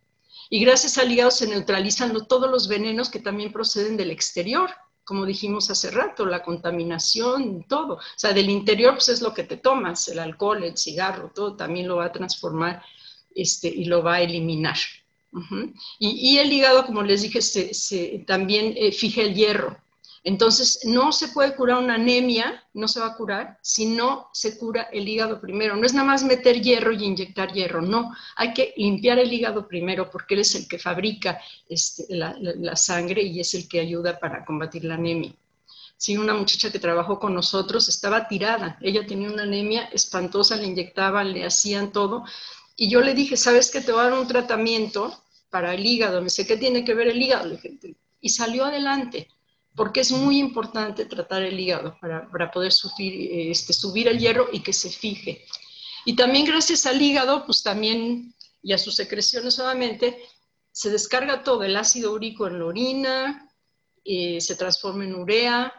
Y 0.48 0.64
gracias 0.64 0.98
al 0.98 1.10
hígado 1.12 1.30
se 1.30 1.46
neutralizan 1.46 2.14
todos 2.26 2.50
los 2.50 2.68
venenos 2.68 3.08
que 3.08 3.20
también 3.20 3.52
proceden 3.52 3.96
del 3.96 4.10
exterior, 4.10 4.70
como 5.10 5.26
dijimos 5.26 5.68
hace 5.70 5.90
rato, 5.90 6.24
la 6.24 6.40
contaminación, 6.40 7.64
todo. 7.64 7.94
O 7.94 8.00
sea, 8.14 8.32
del 8.32 8.48
interior 8.48 8.94
pues 8.94 9.08
es 9.08 9.20
lo 9.20 9.34
que 9.34 9.42
te 9.42 9.56
tomas, 9.56 10.06
el 10.06 10.20
alcohol, 10.20 10.62
el 10.62 10.78
cigarro, 10.78 11.32
todo 11.34 11.56
también 11.56 11.88
lo 11.88 11.96
va 11.96 12.04
a 12.04 12.12
transformar 12.12 12.80
este, 13.34 13.66
y 13.66 13.86
lo 13.86 14.04
va 14.04 14.14
a 14.14 14.22
eliminar. 14.22 14.76
y, 15.98 16.38
el 16.38 16.52
hígado, 16.52 16.86
como 16.86 17.02
les 17.02 17.22
dije, 17.22 17.42
se, 17.42 18.24
también 18.24 18.72
eh, 18.76 18.92
fija 18.92 19.22
el 19.22 19.34
hierro. 19.34 19.76
Entonces, 20.22 20.80
no 20.84 21.12
se 21.12 21.28
puede 21.28 21.54
curar 21.56 21.78
una 21.78 21.94
anemia, 21.94 22.62
no 22.74 22.88
se 22.88 23.00
va 23.00 23.06
a 23.06 23.16
curar 23.16 23.58
si 23.62 23.86
no 23.86 24.28
se 24.34 24.58
cura 24.58 24.88
el 24.92 25.08
hígado 25.08 25.40
primero. 25.40 25.76
No 25.76 25.86
es 25.86 25.94
nada 25.94 26.06
más 26.06 26.24
meter 26.24 26.60
hierro 26.60 26.92
y 26.92 27.04
inyectar 27.04 27.52
hierro, 27.52 27.80
no. 27.80 28.14
Hay 28.36 28.52
que 28.52 28.74
limpiar 28.76 29.18
el 29.18 29.32
hígado 29.32 29.66
primero 29.66 30.10
porque 30.10 30.34
él 30.34 30.40
es 30.40 30.54
el 30.54 30.68
que 30.68 30.78
fabrica 30.78 31.40
este, 31.68 32.04
la, 32.10 32.76
sangre 32.76 33.22
y 33.22 33.40
es 33.40 33.54
el 33.54 33.66
que 33.66 33.80
ayuda 33.80 34.18
para 34.18 34.44
combatir 34.44 34.84
la 34.84 34.94
anemia. 34.94 35.32
Si 35.96 36.16
una 36.18 36.34
muchacha 36.34 36.70
que 36.70 36.78
trabajó 36.78 37.18
con 37.18 37.34
nosotros 37.34 37.88
estaba 37.88 38.28
tirada, 38.28 38.78
ella 38.82 39.06
tenía 39.06 39.30
una 39.30 39.44
anemia 39.44 39.84
espantosa, 39.84 40.56
le 40.56 40.66
inyectaban, 40.66 41.32
le 41.32 41.44
hacían 41.46 41.92
todo. 41.92 42.24
Y 42.76 42.90
yo 42.90 43.00
le 43.00 43.14
dije, 43.14 43.36
¿sabes 43.38 43.70
que 43.70 43.80
te 43.80 43.92
voy 43.92 44.02
a 44.02 44.04
dar 44.04 44.18
un 44.18 44.26
tratamiento 44.26 45.22
para 45.48 45.74
el 45.74 45.84
hígado? 45.84 46.18
Me 46.18 46.24
dice, 46.24 46.46
¿qué 46.46 46.58
tiene 46.58 46.84
que 46.84 46.94
ver 46.94 47.08
el 47.08 47.22
hígado? 47.22 47.58
Y 48.20 48.28
salió 48.28 48.66
adelante 48.66 49.28
porque 49.74 50.00
es 50.00 50.10
muy 50.10 50.38
importante 50.38 51.04
tratar 51.06 51.42
el 51.42 51.58
hígado 51.58 51.96
para, 52.00 52.50
poder 52.50 52.72
subir, 52.72 53.50
este, 53.50 53.72
subir 53.72 54.08
el 54.08 54.18
hierro 54.18 54.48
y 54.52 54.60
que 54.60 54.72
se 54.72 54.90
fije. 54.90 55.44
Y 56.04 56.16
también 56.16 56.44
gracias 56.44 56.86
al 56.86 57.00
hígado, 57.00 57.44
pues 57.46 57.62
también, 57.62 58.34
y 58.62 58.72
a 58.72 58.78
sus 58.78 58.96
secreciones 58.96 59.54
solamente, 59.54 60.18
se 60.72 60.90
descarga 60.90 61.42
todo 61.42 61.62
el 61.62 61.76
ácido 61.76 62.12
úrico 62.12 62.46
en 62.46 62.58
la 62.58 62.64
orina, 62.64 63.50
eh, 64.04 64.40
se 64.40 64.56
transforma 64.56 65.04
en 65.04 65.14
urea. 65.14 65.72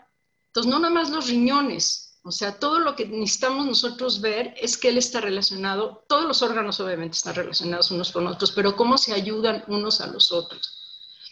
Entonces, 0.47 0.69
no 0.69 0.79
nada 0.79 0.93
más 0.93 1.09
los 1.09 1.27
riñones, 1.27 2.19
o 2.23 2.31
sea, 2.31 2.59
todo 2.59 2.79
lo 2.79 2.95
que 2.95 3.05
necesitamos 3.05 3.65
nosotros 3.65 4.21
ver 4.21 4.53
es 4.61 4.77
que 4.77 4.89
él 4.89 4.97
está 4.97 5.21
relacionado, 5.21 6.05
todos 6.07 6.25
los 6.25 6.41
órganos 6.43 6.79
obviamente 6.79 7.17
están 7.17 7.35
relacionados 7.35 7.89
unos 7.89 8.11
con 8.11 8.27
otros, 8.27 8.51
pero 8.51 8.75
cómo 8.75 8.97
se 8.97 9.13
ayudan 9.13 9.63
unos 9.67 10.01
a 10.01 10.07
los 10.07 10.31
otros 10.31 10.80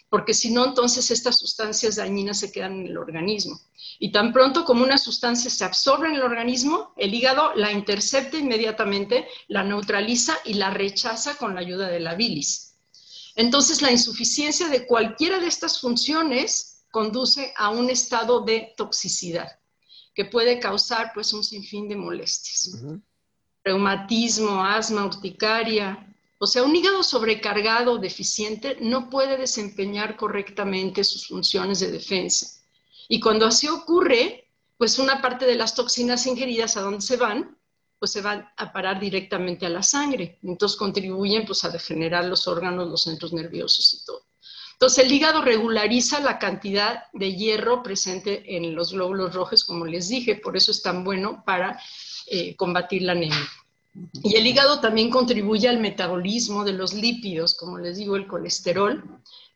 porque 0.09 0.33
si 0.33 0.49
no, 0.49 0.65
entonces 0.65 1.11
estas 1.11 1.37
sustancias 1.37 1.97
dañinas 1.97 2.39
se 2.39 2.51
quedan 2.51 2.81
en 2.81 2.87
el 2.87 2.97
organismo. 2.97 3.59
Y 3.99 4.11
tan 4.11 4.33
pronto 4.33 4.65
como 4.65 4.83
una 4.83 4.97
sustancia 4.97 5.51
se 5.51 5.63
absorbe 5.63 6.07
en 6.07 6.15
el 6.15 6.23
organismo, 6.23 6.93
el 6.97 7.13
hígado 7.13 7.53
la 7.55 7.71
intercepta 7.71 8.37
inmediatamente, 8.37 9.27
la 9.47 9.63
neutraliza 9.63 10.37
y 10.45 10.55
la 10.55 10.71
rechaza 10.71 11.35
con 11.35 11.53
la 11.53 11.61
ayuda 11.61 11.87
de 11.87 11.99
la 11.99 12.15
bilis. 12.15 12.75
Entonces, 13.35 13.81
la 13.81 13.91
insuficiencia 13.91 14.67
de 14.67 14.87
cualquiera 14.87 15.39
de 15.39 15.47
estas 15.47 15.79
funciones 15.79 16.83
conduce 16.91 17.53
a 17.55 17.69
un 17.69 17.89
estado 17.89 18.41
de 18.41 18.73
toxicidad 18.75 19.59
que 20.15 20.25
puede 20.25 20.59
causar 20.59 21.11
pues 21.13 21.31
un 21.33 21.43
sinfín 21.43 21.87
de 21.87 21.95
molestias. 21.95 22.83
Reumatismo, 23.63 24.63
asma, 24.63 25.05
urticaria, 25.05 26.08
o 26.41 26.47
sea, 26.47 26.63
un 26.63 26.73
hígado 26.73 27.03
sobrecargado 27.03 27.93
o 27.93 27.97
deficiente 27.97 28.77
no 28.79 29.09
puede 29.09 29.37
desempeñar 29.37 30.15
correctamente 30.15 31.03
sus 31.03 31.27
funciones 31.27 31.81
de 31.81 31.91
defensa. 31.91 32.61
Y 33.09 33.19
cuando 33.19 33.45
así 33.45 33.67
ocurre, 33.67 34.47
pues 34.77 34.99
una 34.99 35.21
parte 35.21 35.45
de 35.45 35.55
las 35.55 35.75
toxinas 35.75 36.25
ingeridas 36.25 36.77
a 36.77 36.81
dónde 36.81 37.01
se 37.01 37.17
van, 37.17 37.57
pues 37.99 38.11
se 38.13 38.21
van 38.21 38.49
a 38.55 38.71
parar 38.71 39.01
directamente 39.01 39.65
a 39.65 39.69
la 39.69 39.83
sangre. 39.83 40.39
Entonces 40.41 40.77
contribuyen 40.77 41.45
pues 41.45 41.65
a 41.65 41.69
degenerar 41.69 42.23
los 42.23 42.47
órganos, 42.47 42.87
los 42.87 43.03
centros 43.03 43.33
nerviosos 43.33 43.93
y 43.93 44.05
todo. 44.05 44.23
Entonces 44.73 45.03
el 45.03 45.11
hígado 45.11 45.41
regulariza 45.41 46.21
la 46.21 46.39
cantidad 46.39 47.03
de 47.11 47.35
hierro 47.35 47.83
presente 47.83 48.55
en 48.55 48.73
los 48.73 48.93
glóbulos 48.93 49.33
rojos, 49.33 49.65
como 49.65 49.85
les 49.85 50.07
dije, 50.07 50.37
por 50.37 50.55
eso 50.55 50.71
es 50.71 50.81
tan 50.81 51.03
bueno 51.03 51.43
para 51.45 51.77
eh, 52.27 52.55
combatir 52.55 53.01
la 53.01 53.11
anemia. 53.11 53.49
Y 54.23 54.35
el 54.35 54.47
hígado 54.47 54.79
también 54.79 55.09
contribuye 55.09 55.67
al 55.67 55.79
metabolismo 55.79 56.63
de 56.63 56.73
los 56.73 56.93
lípidos, 56.93 57.55
como 57.55 57.77
les 57.77 57.97
digo, 57.97 58.15
el 58.15 58.27
colesterol. 58.27 59.03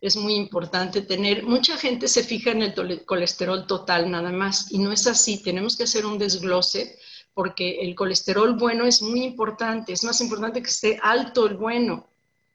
Es 0.02 0.18
muy 0.18 0.36
importante 0.36 1.02
tener, 1.02 1.44
mucha 1.44 1.78
gente 1.78 2.08
se 2.08 2.24
fija 2.24 2.52
en 2.52 2.62
el 2.62 3.06
colesterol 3.06 3.66
total 3.68 4.12
nada 4.12 4.32
más 4.32 4.72
y 4.72 4.80
no 4.80 4.92
es 4.92 5.08
así, 5.08 5.42
tenemos 5.42 5.78
que 5.78 5.84
hacer 5.84 6.06
un 6.06 6.18
desglose 6.18 6.98
porque 7.34 7.80
el 7.82 7.96
colesterol 7.96 8.58
bueno 8.58 8.86
es 8.86 9.02
muy 9.02 9.24
importante, 9.24 9.94
es 9.94 10.04
más 10.04 10.20
importante 10.22 10.62
que 10.62 10.70
esté 10.70 11.00
alto 11.02 11.48
el 11.48 11.56
bueno, 11.56 12.10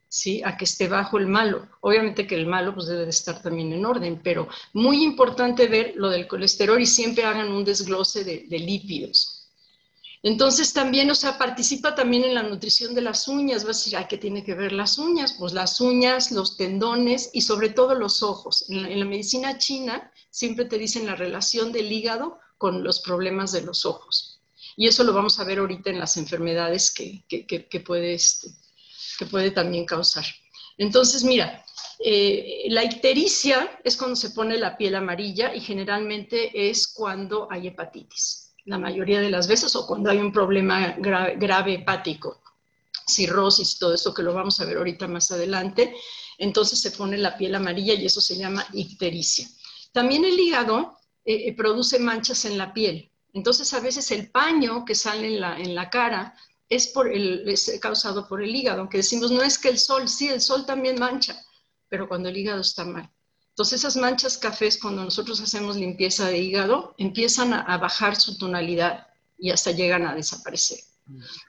¿sí? 0.08 0.42
A 0.44 0.56
que 0.56 0.64
esté 0.64 0.88
bajo 0.88 1.18
el 1.18 1.26
malo. 1.26 1.68
Obviamente 1.80 2.26
que 2.26 2.34
el 2.34 2.46
malo 2.46 2.74
pues 2.74 2.86
debe 2.86 3.04
de 3.04 3.10
estar 3.10 3.42
también 3.42 3.72
en 3.72 3.84
orden, 3.84 4.20
pero 4.22 4.48
muy 4.72 5.02
importante 5.02 5.66
ver 5.68 5.94
lo 5.96 6.10
del 6.10 6.28
colesterol 6.28 6.80
y 6.80 6.86
siempre 6.86 7.24
hagan 7.24 7.50
un 7.50 7.64
desglose 7.64 8.24
de, 8.24 8.46
de 8.48 8.58
lípidos. 8.58 9.37
Entonces 10.22 10.72
también, 10.72 11.10
o 11.10 11.14
sea, 11.14 11.38
participa 11.38 11.94
también 11.94 12.24
en 12.24 12.34
la 12.34 12.42
nutrición 12.42 12.94
de 12.94 13.02
las 13.02 13.28
uñas. 13.28 13.64
Vas 13.64 13.76
a 13.76 13.78
decir, 13.78 13.96
¿a 13.96 14.08
qué 14.08 14.18
tiene 14.18 14.44
que 14.44 14.54
ver 14.54 14.72
las 14.72 14.98
uñas? 14.98 15.34
Pues 15.38 15.52
las 15.52 15.80
uñas, 15.80 16.32
los 16.32 16.56
tendones 16.56 17.30
y 17.32 17.42
sobre 17.42 17.70
todo 17.70 17.94
los 17.94 18.22
ojos. 18.22 18.68
En 18.68 18.98
la, 18.98 19.04
medicina 19.04 19.58
china 19.58 20.12
siempre 20.30 20.64
te 20.64 20.78
dicen 20.78 21.06
la 21.06 21.14
relación 21.14 21.70
del 21.70 21.92
hígado 21.92 22.38
con 22.56 22.82
los 22.82 23.00
problemas 23.00 23.52
de 23.52 23.62
los 23.62 23.86
ojos. 23.86 24.40
Y 24.76 24.88
eso 24.88 25.04
lo 25.04 25.12
vamos 25.12 25.38
a 25.38 25.44
ver 25.44 25.58
ahorita 25.58 25.90
en 25.90 26.00
las 26.00 26.16
enfermedades 26.16 26.90
que, 26.90 27.24
que, 27.28 27.80
puede, 27.80 28.14
este, 28.14 28.48
que 29.18 29.26
puede 29.26 29.52
también 29.52 29.84
causar. 29.84 30.24
Entonces, 30.78 31.22
mira, 31.22 31.64
eh, 32.00 32.66
la 32.68 32.84
ictericia 32.84 33.80
es 33.84 33.96
cuando 33.96 34.16
se 34.16 34.30
pone 34.30 34.56
la 34.56 34.76
piel 34.76 34.94
amarilla 34.96 35.54
y 35.54 35.60
generalmente 35.60 36.70
es 36.70 36.88
cuando 36.88 37.48
hay 37.50 37.68
hepatitis 37.68 38.47
la 38.68 38.78
mayoría 38.78 39.20
de 39.20 39.30
las 39.30 39.48
veces, 39.48 39.74
o 39.76 39.86
cuando 39.86 40.10
hay 40.10 40.18
un 40.18 40.30
problema 40.30 40.94
grave, 40.98 41.74
hepático, 41.74 42.42
cirrosis, 43.06 43.78
todo 43.78 43.94
esto 43.94 44.12
que 44.12 44.22
lo 44.22 44.34
vamos 44.34 44.60
a 44.60 44.66
ver 44.66 44.76
ahorita 44.76 45.08
más 45.08 45.30
adelante, 45.30 45.94
entonces 46.36 46.78
se 46.78 46.90
pone 46.90 47.16
la 47.16 47.36
piel 47.36 47.54
amarilla 47.54 47.94
y 47.94 48.04
eso 48.04 48.20
se 48.20 48.36
llama 48.36 48.66
ictericia. 48.74 49.48
También 49.92 50.24
el 50.26 50.38
hígado 50.38 50.98
eh, 51.24 51.48
eh, 51.48 51.56
produce 51.56 51.98
manchas 51.98 52.44
en 52.44 52.58
la 52.58 52.74
piel. 52.74 53.10
Entonces 53.32 53.72
a 53.72 53.80
veces 53.80 54.10
el 54.10 54.30
paño 54.30 54.84
que 54.84 54.94
sale 54.94 55.28
en 55.28 55.40
la, 55.40 55.58
en 55.58 55.74
la 55.74 55.88
cara 55.88 56.34
es, 56.68 56.88
por 56.88 57.10
el, 57.10 57.48
es 57.48 57.78
causado 57.80 58.28
por 58.28 58.42
el 58.42 58.54
hígado, 58.54 58.80
aunque 58.80 58.98
decimos 58.98 59.30
no 59.30 59.42
es 59.42 59.58
que 59.58 59.70
el 59.70 59.78
sol, 59.78 60.08
sí, 60.08 60.28
el 60.28 60.42
sol 60.42 60.66
también 60.66 61.00
mancha, 61.00 61.42
pero 61.88 62.06
cuando 62.06 62.28
el 62.28 62.36
hígado 62.36 62.60
está 62.60 62.84
mal. 62.84 63.10
Entonces 63.58 63.80
esas 63.80 63.96
manchas 63.96 64.38
cafés, 64.38 64.78
cuando 64.78 65.02
nosotros 65.02 65.40
hacemos 65.40 65.74
limpieza 65.74 66.28
de 66.28 66.38
hígado, 66.38 66.94
empiezan 66.96 67.52
a, 67.52 67.76
bajar 67.76 68.14
su 68.14 68.38
tonalidad 68.38 69.08
y 69.36 69.50
hasta 69.50 69.72
llegan 69.72 70.06
a 70.06 70.14
desaparecer. 70.14 70.78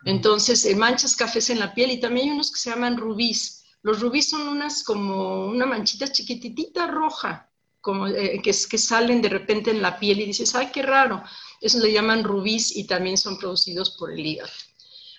Entonces, 0.05 0.65
eh, 0.65 0.75
manchas 0.75 1.15
cafés 1.15 1.51
en 1.51 1.59
la 1.59 1.71
piel 1.71 1.91
y 1.91 1.99
también 1.99 2.29
hay 2.29 2.33
unos 2.33 2.51
que 2.51 2.57
se 2.57 2.71
llaman 2.71 2.97
rubíes. 2.97 3.63
Los 3.83 3.99
rubíes 3.99 4.27
son 4.27 4.47
unas 4.47 4.83
como 4.83 5.45
una 5.45 5.67
manchita 5.67 6.11
chiquititita 6.11 6.87
roja, 6.87 7.47
como 7.79 8.07
eh, 8.07 8.41
que, 8.43 8.55
que 8.67 8.77
salen 8.79 9.21
de 9.21 9.29
repente 9.29 9.69
en 9.69 9.83
la 9.83 9.99
piel 9.99 10.21
y 10.21 10.25
dices, 10.25 10.55
ay, 10.55 10.71
qué 10.73 10.81
raro. 10.81 11.23
Eso 11.61 11.77
le 11.77 11.93
llaman 11.93 12.23
rubíes 12.23 12.75
y 12.75 12.85
también 12.85 13.19
son 13.19 13.37
producidos 13.37 13.91
por 13.91 14.11
el 14.11 14.25
hígado. 14.25 14.49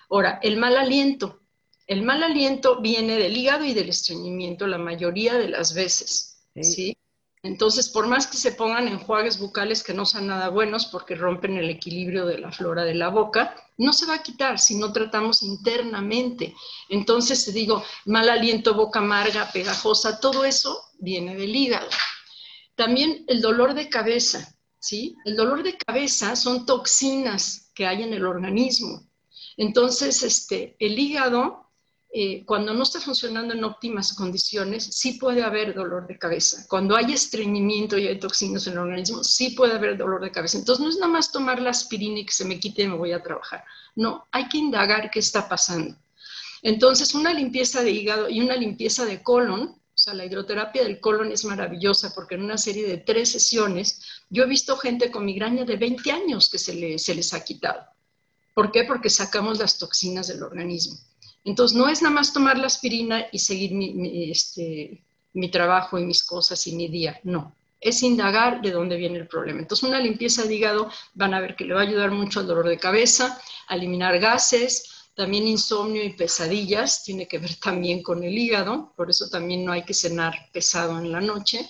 Ahora, 0.09 0.41
el 0.43 0.57
mal 0.57 0.75
aliento. 0.75 1.39
El 1.87 2.03
mal 2.03 2.21
aliento 2.21 2.81
viene 2.81 3.17
del 3.17 3.37
hígado 3.37 3.63
y 3.63 3.73
del 3.73 3.87
estreñimiento 3.87 4.67
la 4.67 4.77
mayoría 4.77 5.35
de 5.35 5.47
las 5.47 5.73
veces. 5.73 6.30
¿Sí? 6.55 6.97
Entonces, 7.43 7.89
por 7.89 8.07
más 8.07 8.27
que 8.27 8.37
se 8.37 8.51
pongan 8.51 8.87
enjuagues 8.87 9.39
bucales 9.39 9.81
que 9.81 9.95
no 9.95 10.05
sean 10.05 10.27
nada 10.27 10.49
buenos 10.49 10.85
porque 10.85 11.15
rompen 11.15 11.57
el 11.57 11.71
equilibrio 11.71 12.27
de 12.27 12.37
la 12.37 12.51
flora 12.51 12.83
de 12.83 12.93
la 12.93 13.09
boca, 13.09 13.55
no 13.77 13.93
se 13.93 14.05
va 14.05 14.15
a 14.15 14.23
quitar 14.23 14.59
si 14.59 14.75
no 14.75 14.93
tratamos 14.93 15.41
internamente. 15.41 16.53
Entonces, 16.87 17.43
te 17.45 17.51
digo, 17.51 17.83
mal 18.05 18.29
aliento, 18.29 18.75
boca 18.75 18.99
amarga, 18.99 19.51
pegajosa, 19.51 20.19
todo 20.19 20.45
eso 20.45 20.91
viene 20.99 21.35
del 21.35 21.55
hígado. 21.55 21.89
También 22.75 23.25
el 23.27 23.41
dolor 23.41 23.73
de 23.73 23.89
cabeza, 23.89 24.55
¿sí? 24.77 25.15
El 25.25 25.35
dolor 25.35 25.63
de 25.63 25.77
cabeza 25.77 26.35
son 26.35 26.67
toxinas 26.67 27.71
que 27.73 27.87
hay 27.87 28.03
en 28.03 28.13
el 28.13 28.25
organismo. 28.25 29.07
Entonces, 29.57 30.21
este, 30.21 30.75
el 30.79 30.97
hígado 30.99 31.70
eh, 32.13 32.43
cuando 32.45 32.73
no 32.73 32.83
está 32.83 32.99
funcionando 32.99 33.53
en 33.53 33.63
óptimas 33.63 34.13
condiciones, 34.13 34.83
sí 34.83 35.13
puede 35.13 35.43
haber 35.43 35.73
dolor 35.73 36.07
de 36.07 36.19
cabeza. 36.19 36.65
Cuando 36.67 36.97
hay 36.97 37.13
estreñimiento 37.13 37.97
y 37.97 38.07
hay 38.07 38.19
toxinas 38.19 38.67
en 38.67 38.73
el 38.73 38.79
organismo, 38.79 39.23
sí 39.23 39.51
puede 39.51 39.75
haber 39.75 39.97
dolor 39.97 40.21
de 40.21 40.31
cabeza. 40.31 40.57
Entonces, 40.57 40.83
no 40.83 40.89
es 40.89 40.97
nada 40.97 41.11
más 41.11 41.31
tomar 41.31 41.61
la 41.61 41.69
aspirina 41.69 42.19
y 42.19 42.25
que 42.25 42.33
se 42.33 42.43
me 42.43 42.59
quite 42.59 42.83
y 42.83 42.87
me 42.89 42.97
voy 42.97 43.13
a 43.13 43.23
trabajar. 43.23 43.63
No, 43.95 44.27
hay 44.31 44.49
que 44.49 44.57
indagar 44.57 45.09
qué 45.09 45.19
está 45.19 45.47
pasando. 45.47 45.95
Entonces, 46.61 47.15
una 47.15 47.33
limpieza 47.33 47.81
de 47.81 47.91
hígado 47.91 48.29
y 48.29 48.41
una 48.41 48.57
limpieza 48.57 49.05
de 49.05 49.23
colon, 49.23 49.61
o 49.61 49.97
sea, 49.97 50.13
la 50.13 50.25
hidroterapia 50.25 50.83
del 50.83 50.99
colon 50.99 51.31
es 51.31 51.45
maravillosa 51.45 52.13
porque 52.13 52.35
en 52.35 52.43
una 52.43 52.57
serie 52.57 52.85
de 52.85 52.97
tres 52.97 53.31
sesiones, 53.31 54.01
yo 54.29 54.43
he 54.43 54.47
visto 54.47 54.75
gente 54.75 55.11
con 55.11 55.23
migraña 55.23 55.63
de 55.63 55.77
20 55.77 56.11
años 56.11 56.49
que 56.49 56.57
se, 56.57 56.99
se 56.99 57.15
les 57.15 57.33
ha 57.33 57.43
quitado. 57.45 57.85
¿Por 58.53 58.69
qué? 58.73 58.83
Porque 58.83 59.09
sacamos 59.09 59.59
las 59.59 59.77
toxinas 59.77 60.27
del 60.27 60.43
organismo. 60.43 60.97
Entonces, 61.43 61.77
no 61.77 61.89
es 61.89 62.01
nada 62.01 62.13
más 62.13 62.33
tomar 62.33 62.57
la 62.57 62.67
aspirina 62.67 63.25
y 63.31 63.39
seguir 63.39 63.71
este, 64.31 65.03
mi, 65.33 65.49
trabajo 65.49 65.97
y 65.97 66.05
mis 66.05 66.23
cosas 66.23 66.65
y 66.67 66.75
mi 66.75 66.87
día, 66.87 67.19
no. 67.23 67.55
Es 67.79 68.03
indagar 68.03 68.61
de 68.61 68.71
dónde 68.71 68.95
viene 68.95 69.17
el 69.17 69.27
problema. 69.27 69.59
Entonces, 69.59 69.87
una 69.87 69.99
limpieza 69.99 70.43
de 70.43 70.53
hígado 70.53 70.91
van 71.15 71.33
a 71.33 71.39
ver 71.39 71.55
que 71.55 71.65
le 71.65 71.73
va 71.73 71.81
a 71.81 71.83
ayudar 71.83 72.11
mucho 72.11 72.39
al 72.39 72.47
dolor 72.47 72.67
de 72.67 72.77
cabeza, 72.77 73.41
a 73.67 73.75
eliminar 73.75 74.19
gases, 74.19 75.09
también 75.15 75.47
insomnio 75.47 76.03
y 76.03 76.13
pesadillas, 76.13 77.03
tiene 77.03 77.27
que 77.27 77.39
ver 77.39 77.55
también 77.63 78.03
con 78.03 78.23
el 78.23 78.37
hígado, 78.37 78.93
por 78.95 79.09
eso 79.09 79.27
también 79.29 79.65
no 79.65 79.71
hay 79.71 79.83
que 79.83 79.93
cenar 79.93 80.49
pesado 80.53 80.99
en 80.99 81.11
la 81.11 81.21
noche. 81.21 81.67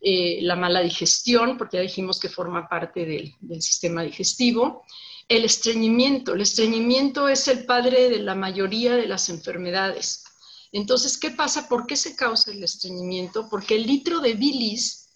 eh, 0.00 0.40
la 0.42 0.56
mala 0.56 0.80
digestión, 0.80 1.56
porque 1.58 1.78
ya 1.78 1.82
dijimos 1.82 2.20
que 2.20 2.28
forma 2.28 2.68
parte 2.68 3.04
del, 3.06 3.34
del 3.40 3.62
sistema 3.62 4.02
digestivo, 4.02 4.84
el 5.28 5.44
estreñimiento. 5.44 6.34
El 6.34 6.40
estreñimiento 6.40 7.28
es 7.28 7.48
el 7.48 7.64
padre 7.64 8.10
de 8.10 8.18
la 8.20 8.34
mayoría 8.34 8.94
de 8.94 9.06
las 9.06 9.28
enfermedades. 9.28 10.24
Entonces, 10.72 11.18
¿qué 11.18 11.30
pasa? 11.30 11.68
¿Por 11.68 11.86
qué 11.86 11.96
se 11.96 12.16
causa 12.16 12.50
el 12.50 12.62
estreñimiento? 12.62 13.48
Porque 13.48 13.76
el 13.76 13.86
litro 13.86 14.20
de 14.20 14.34
bilis 14.34 15.08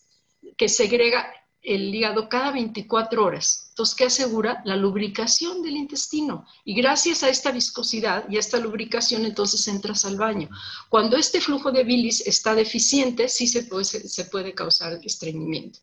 que 0.56 0.68
segrega 0.68 1.32
el 1.62 1.94
hígado 1.94 2.28
cada 2.28 2.52
24 2.52 3.24
horas. 3.24 3.66
Entonces, 3.70 3.94
¿qué 3.94 4.04
asegura? 4.04 4.62
La 4.64 4.76
lubricación 4.76 5.62
del 5.62 5.76
intestino. 5.76 6.46
Y 6.64 6.74
gracias 6.74 7.22
a 7.22 7.28
esta 7.28 7.50
viscosidad 7.50 8.24
y 8.30 8.36
a 8.36 8.40
esta 8.40 8.58
lubricación, 8.58 9.26
entonces 9.26 9.68
entras 9.68 10.04
al 10.04 10.16
baño. 10.16 10.48
Cuando 10.88 11.16
este 11.16 11.40
flujo 11.40 11.70
de 11.70 11.84
bilis 11.84 12.26
está 12.26 12.54
deficiente, 12.54 13.28
sí 13.28 13.46
se 13.46 13.64
puede, 13.64 13.84
se 13.84 14.24
puede 14.24 14.54
causar 14.54 14.98
estreñimiento. 15.04 15.80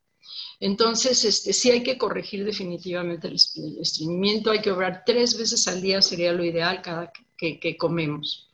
Entonces, 0.60 1.24
este, 1.24 1.54
sí 1.54 1.70
hay 1.70 1.84
que 1.84 1.98
corregir 1.98 2.44
definitivamente 2.44 3.28
el 3.28 3.36
estreñimiento, 3.80 4.52
hay 4.52 4.62
que 4.62 4.72
obrar 4.72 5.04
tres 5.06 5.38
veces 5.38 5.68
al 5.68 5.82
día, 5.82 6.02
sería 6.02 6.34
lo 6.34 6.44
ideal 6.44 6.82
cada 6.82 7.12
que, 7.38 7.78
comemos. 7.78 8.50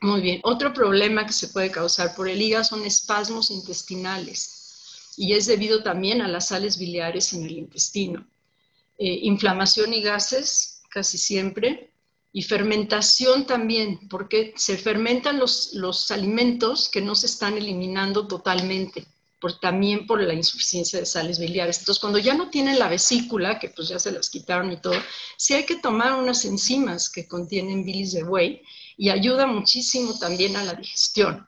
Muy 0.00 0.22
bien, 0.22 0.40
otro 0.44 0.72
problema 0.72 1.26
que 1.26 1.32
se 1.32 1.48
puede 1.48 1.70
causar 1.70 2.14
por 2.14 2.28
el 2.28 2.40
hígado 2.40 2.64
son 2.64 2.84
espasmos 2.84 3.50
intestinales 3.50 5.14
y 5.16 5.32
es 5.34 5.46
debido 5.46 5.82
también 5.82 6.22
a 6.22 6.28
las 6.28 6.48
sales 6.48 6.78
biliares 6.78 7.32
en 7.34 7.44
el 7.44 7.58
intestino. 7.58 8.26
Eh, 8.96 9.18
inflamación 9.22 9.92
y 9.92 10.00
gases, 10.00 10.82
casi 10.88 11.18
siempre, 11.18 11.90
y 12.32 12.42
fermentación 12.42 13.44
también, 13.44 14.08
porque 14.08 14.54
se 14.56 14.78
fermentan 14.78 15.38
los, 15.38 15.74
los 15.74 16.10
alimentos 16.10 16.88
que 16.88 17.02
no 17.02 17.14
se 17.14 17.26
están 17.26 17.58
eliminando 17.58 18.26
totalmente 18.26 19.06
también 19.60 20.06
por 20.06 20.20
la 20.20 20.34
insuficiencia 20.34 20.98
de 20.98 21.06
sales 21.06 21.38
biliares. 21.38 21.78
Entonces, 21.78 22.00
cuando 22.00 22.18
ya 22.18 22.34
no 22.34 22.50
tienen 22.50 22.78
la 22.78 22.88
vesícula, 22.88 23.58
que 23.58 23.68
pues 23.68 23.88
ya 23.88 23.98
se 23.98 24.10
las 24.10 24.30
quitaron 24.30 24.72
y 24.72 24.80
todo, 24.80 24.94
sí 25.36 25.54
hay 25.54 25.64
que 25.64 25.76
tomar 25.76 26.12
unas 26.14 26.44
enzimas 26.44 27.08
que 27.08 27.28
contienen 27.28 27.84
bilis 27.84 28.12
de 28.12 28.24
buey 28.24 28.62
y 28.96 29.10
ayuda 29.10 29.46
muchísimo 29.46 30.18
también 30.18 30.56
a 30.56 30.64
la 30.64 30.74
digestión. 30.74 31.46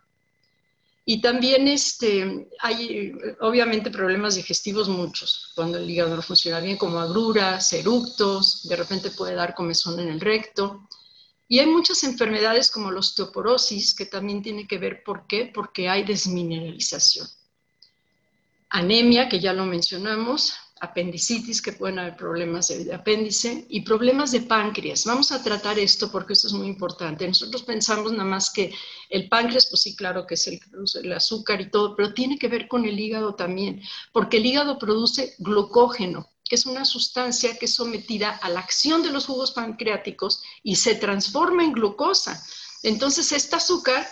Y 1.05 1.21
también 1.21 1.67
este, 1.67 2.49
hay 2.61 3.13
obviamente 3.41 3.91
problemas 3.91 4.37
digestivos 4.37 4.89
muchos, 4.89 5.51
cuando 5.57 5.79
el 5.79 5.91
hígado 5.91 6.15
no 6.15 6.23
funciona 6.23 6.61
bien, 6.61 6.77
como 6.77 7.01
agruras, 7.01 7.73
eructos, 7.73 8.69
de 8.69 8.77
repente 8.77 9.11
puede 9.11 9.35
dar 9.35 9.55
comezón 9.55 9.99
en 9.99 10.09
el 10.09 10.21
recto. 10.21 10.87
Y 11.49 11.59
hay 11.59 11.67
muchas 11.67 12.05
enfermedades 12.05 12.71
como 12.71 12.93
la 12.93 13.01
osteoporosis, 13.01 13.97
que 13.97 14.07
también 14.07 14.41
tiene 14.41 14.69
que 14.69 14.79
ver, 14.79 15.03
¿por 15.03 15.27
qué? 15.27 15.51
Porque 15.53 15.89
hay 15.89 16.05
desmineralización 16.05 17.27
anemia, 18.71 19.29
que 19.29 19.41
ya 19.41 19.53
lo 19.53 19.67
mencionamos, 19.67 20.55
apendicitis, 20.81 21.61
que 21.61 21.73
pueden 21.73 21.99
haber 21.99 22.17
problemas 22.17 22.69
de 22.69 22.93
apéndice, 22.95 23.67
y 23.69 23.83
problemas 23.83 24.33
de 24.33 24.41
páncreas. 24.41 25.05
Vamos 25.05 25.31
a 25.31 25.43
tratar 25.43 25.79
esto 25.79 26.11
porque 26.11 26.33
esto 26.33 26.47
es 26.47 26.55
muy 26.55 26.67
importante. 26.67 27.29
Nosotros 27.29 27.63
pensamos 27.63 28.13
nada 28.13 28.25
más 28.25 28.51
que 28.51 28.73
el 29.11 29.29
páncreas, 29.29 29.67
pues 29.67 29.83
sí, 29.83 29.95
claro 29.95 30.27
que 30.27 30.35
es 30.35 30.47
el 30.47 30.61
el 31.03 31.13
azúcar 31.13 31.61
y 31.61 31.71
todo, 31.71 31.95
pero 31.95 32.15
tiene 32.15 32.39
que 32.39 32.49
ver 32.49 32.67
con 32.67 32.85
el 32.87 32.99
hígado 32.99 33.35
también, 33.35 33.83
porque 34.13 34.39
el 34.39 34.47
hígado 34.47 34.79
produce 34.79 35.35
glucógeno, 35.39 36.27
que 36.49 36.55
es 36.57 36.65
una 36.67 36.85
sustancia 36.85 37.57
que 37.59 37.67
es 37.67 37.75
sometida 37.75 38.31
a 38.31 38.49
la 38.49 38.61
acción 38.61 39.03
de 39.03 39.11
los 39.11 39.27
jugos 39.27 39.53
pancreáticos 39.53 40.43
y 40.63 40.77
se 40.77 40.95
transforma 40.95 41.65
en 41.65 41.73
glucosa. 41.73 42.43
Entonces, 42.83 43.31
este 43.33 43.57
azúcar 43.57 44.09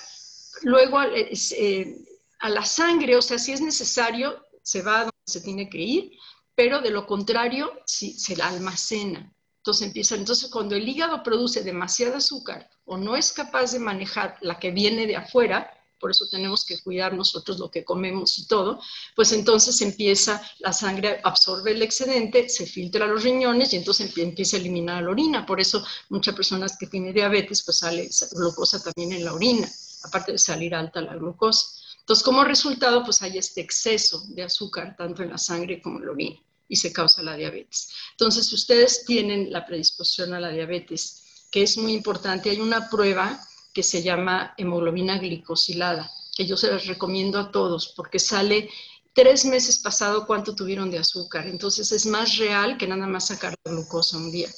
luego 0.63 1.03
eh, 1.03 1.33
eh, 1.57 1.97
a 2.41 2.49
la 2.51 2.65
sangre, 2.65 3.17
o 3.17 3.23
sea, 3.23 3.39
si 3.39 3.53
es 3.53 3.61
necesario, 3.61 4.45
se 4.69 4.83
va 4.83 4.97
a 4.97 5.05
donde 5.05 5.17
se 5.25 5.41
tiene 5.41 5.71
que 5.71 5.79
ir, 5.79 6.13
pero 6.55 6.83
de 6.83 6.91
lo 6.91 7.07
contrario, 7.07 7.73
sí, 7.87 8.19
se 8.19 8.37
la 8.37 8.49
almacena. 8.49 9.33
Entonces 9.61 9.87
empieza, 9.87 10.15
entonces 10.15 10.51
cuando 10.51 10.75
el 10.75 10.87
hígado 10.87 11.23
produce 11.23 11.63
demasiado 11.63 12.17
azúcar 12.17 12.69
o 12.85 12.99
no 12.99 13.17
es 13.17 13.33
capaz 13.33 13.73
de 13.73 13.79
manejar 13.79 14.37
la 14.43 14.59
que 14.59 14.71
viene 14.71 15.07
de 15.07 15.17
afuera, 15.17 15.73
por 15.99 16.11
eso 16.11 16.27
tenemos 16.31 16.67
que 16.67 16.79
cuidar 16.81 17.15
nosotros 17.15 17.59
lo 17.59 17.71
que 17.71 17.83
comemos 17.83 18.39
y 18.39 18.47
todo, 18.47 18.79
pues 19.17 19.33
entonces 19.33 19.81
empieza 19.81 20.43
la 20.59 20.75
sangre 20.75 21.19
absorbe 21.25 21.71
el 21.71 21.81
excedente, 21.81 22.51
se 22.51 22.67
filtra 22.67 23.07
a 23.07 23.09
los 23.09 23.23
riñones 23.23 23.73
y 23.73 23.77
entonces 23.77 24.13
empieza 24.19 24.59
a 24.59 24.61
eliminar 24.61 25.03
la 25.03 25.11
orina. 25.11 25.47
Por 25.47 25.61
eso 25.61 25.83
muchas 26.11 26.35
personas 26.35 26.77
que 26.77 26.89
tienen 26.89 27.15
diabetes, 27.15 27.63
pues 27.63 27.79
sale 27.79 28.11
glucosa 28.33 28.83
también 28.83 29.13
en 29.13 29.25
la 29.25 29.33
orina, 29.33 29.67
aparte 30.05 30.33
de 30.33 30.39
salir 30.39 30.75
alta 30.75 31.01
la 31.01 31.17
glucosa. 31.17 31.88
Entonces, 32.09 32.25
como 32.25 32.43
resultado, 32.43 33.05
pues 33.05 33.21
hay 33.21 33.37
este 33.37 33.61
exceso 33.61 34.25
de 34.29 34.43
azúcar, 34.43 34.97
tanto 34.97 35.23
en 35.23 35.29
la 35.29 35.37
sangre 35.37 35.83
como 35.83 35.99
en 35.99 36.07
la 36.07 36.13
orina, 36.13 36.41
y 36.67 36.77
se 36.77 36.91
causa 36.91 37.23
la 37.23 37.37
diabetes. 37.37 37.91
Entonces, 38.13 38.47
si 38.47 38.55
ustedes 38.55 39.05
tienen 39.05 39.53
la 39.53 39.67
predisposición 39.67 40.33
a 40.33 40.41
la 40.41 40.49
diabetes, 40.49 41.45
que 41.51 41.63
es 41.63 41.77
muy 41.77 41.93
importante, 41.93 42.49
hay 42.49 42.63
una 42.63 42.89
prueba 42.89 43.39
que 43.75 43.83
se 43.83 44.03
llama 44.03 44.55
hemoglobina 44.57 45.19
glicosilada, 45.19 46.11
que 46.35 46.47
yo 46.47 46.57
se 46.57 46.73
las 46.73 46.87
recomiendo 46.87 47.39
a 47.39 47.53
todos, 47.53 47.93
porque 47.95 48.19
sale 48.19 48.71
tres 49.13 49.45
meses 49.45 49.77
pasado 49.77 50.27
cuánto 50.27 50.55
tuvieron 50.55 50.91
de 50.91 51.01
azúcar. 51.01 51.47
Entonces, 51.47 51.93
es 51.93 52.07
más 52.07 52.39
real 52.39 52.79
que 52.79 52.87
nada 52.87 53.07
más 53.07 53.27
sacar 53.27 53.55
la 53.63 53.73
glucosa 53.73 54.17
un 54.17 54.33
día. 54.33 54.49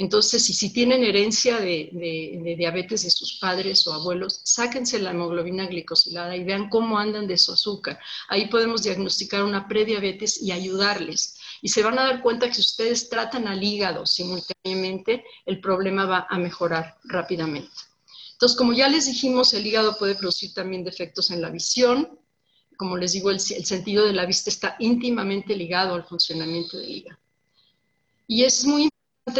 Entonces, 0.00 0.44
si, 0.44 0.72
tienen 0.72 1.02
herencia 1.02 1.58
de, 1.58 2.54
diabetes 2.56 3.02
de 3.02 3.10
sus 3.10 3.40
padres 3.40 3.84
o 3.88 3.92
abuelos, 3.92 4.42
sáquense 4.44 5.00
la 5.00 5.10
hemoglobina 5.10 5.66
glicosilada 5.66 6.36
y 6.36 6.44
vean 6.44 6.68
cómo 6.70 7.00
andan 7.00 7.26
de 7.26 7.36
su 7.36 7.52
azúcar. 7.52 7.98
Ahí 8.28 8.46
podemos 8.46 8.84
diagnosticar 8.84 9.42
una 9.42 9.66
prediabetes 9.66 10.40
y 10.40 10.52
ayudarles. 10.52 11.36
Y 11.62 11.70
se 11.70 11.82
van 11.82 11.98
a 11.98 12.04
dar 12.04 12.22
cuenta 12.22 12.46
que 12.46 12.54
si 12.54 12.60
ustedes 12.60 13.08
tratan 13.08 13.48
al 13.48 13.60
hígado 13.60 14.06
simultáneamente, 14.06 15.24
el 15.44 15.60
problema 15.60 16.06
va 16.06 16.28
a 16.30 16.38
mejorar 16.38 16.96
rápidamente. 17.02 17.72
Entonces, 18.34 18.56
como 18.56 18.74
ya 18.74 18.88
les 18.88 19.06
dijimos, 19.06 19.52
el 19.52 19.66
hígado 19.66 19.98
puede 19.98 20.14
producir 20.14 20.54
también 20.54 20.84
defectos 20.84 21.32
en 21.32 21.42
la 21.42 21.50
visión. 21.50 22.20
Como 22.76 22.96
les 22.96 23.14
digo, 23.14 23.30
el, 23.30 23.38
el 23.38 23.64
sentido 23.64 24.06
de 24.06 24.12
la 24.12 24.26
vista 24.26 24.48
está 24.48 24.76
íntimamente 24.78 25.56
ligado 25.56 25.96
al 25.96 26.04
funcionamiento 26.04 26.78
del 26.78 26.88
hígado. 26.88 27.18
Y 28.28 28.44
es 28.44 28.64
muy 28.64 28.88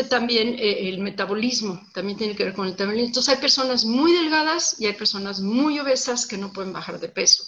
también 0.08 0.56
eh, 0.58 0.88
el 0.88 0.98
metabolismo, 1.00 1.80
también 1.92 2.18
tiene 2.18 2.36
que 2.36 2.44
ver 2.44 2.54
con 2.54 2.66
el 2.66 2.72
metabolismo. 2.72 3.06
Entonces 3.06 3.34
hay 3.34 3.40
personas 3.40 3.84
muy 3.84 4.12
delgadas 4.12 4.80
y 4.80 4.86
hay 4.86 4.94
personas 4.94 5.40
muy 5.40 5.78
obesas 5.78 6.26
que 6.26 6.38
no 6.38 6.52
pueden 6.52 6.72
bajar 6.72 7.00
de 7.00 7.08
peso. 7.08 7.44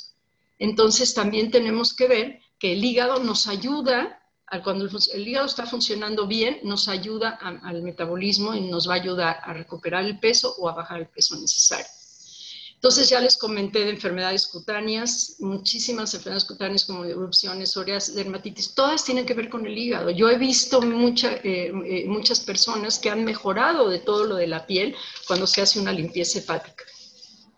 Entonces 0.59 1.15
también 1.15 1.51
tenemos 1.51 1.95
que 1.95 2.07
ver 2.07 2.41
que 2.59 2.73
el 2.73 2.85
hígado 2.85 3.19
nos 3.19 3.47
ayuda, 3.47 4.21
cuando 4.63 4.87
el, 4.87 5.29
hígado 5.29 5.47
está 5.47 5.65
funcionando 5.65 6.27
bien, 6.27 6.59
nos 6.65 6.89
ayuda 6.89 7.31
al 7.31 7.83
metabolismo 7.83 8.55
y 8.55 8.61
nos 8.63 8.89
va 8.89 8.95
a 8.95 8.97
ayudar 8.97 9.41
a 9.43 9.53
recuperar 9.53 10.05
el 10.05 10.19
peso 10.19 10.55
o 10.59 10.69
a 10.69 10.75
bajar 10.75 11.01
el 11.01 11.09
peso 11.09 11.39
necesario. 11.41 11.87
Entonces 12.81 13.11
ya 13.11 13.21
les 13.21 13.37
comenté 13.37 13.81
de 13.81 13.91
enfermedades 13.91 14.47
cutáneas, 14.47 15.37
muchísimas 15.39 16.15
enfermedades 16.15 16.47
cutáneas 16.47 16.87
como 16.87 17.05
erupciones, 17.05 17.73
psoriasis, 17.73 18.15
dermatitis, 18.15 18.75
todas 18.75 19.05
tienen 19.05 19.27
que 19.27 19.35
ver 19.35 19.51
con 19.51 19.67
el 19.67 19.77
hígado. 19.77 20.09
Yo 20.09 20.31
he 20.31 20.39
visto 20.39 20.81
mucha, 20.81 21.35
eh, 21.45 21.71
eh, 21.85 22.05
muchas 22.07 22.41
personas 22.41 22.99
que 22.99 23.11
han 23.11 23.23
mejorado 23.23 23.91
de 23.91 23.99
todo 23.99 24.25
lo 24.25 24.37
de 24.37 24.47
la 24.47 24.67
piel 24.67 24.97
cuando 25.29 25.47
se 25.47 25.61
hace 25.61 25.79
una 25.79 25.93
limpieza 25.93 26.39
hepática. 26.39 26.85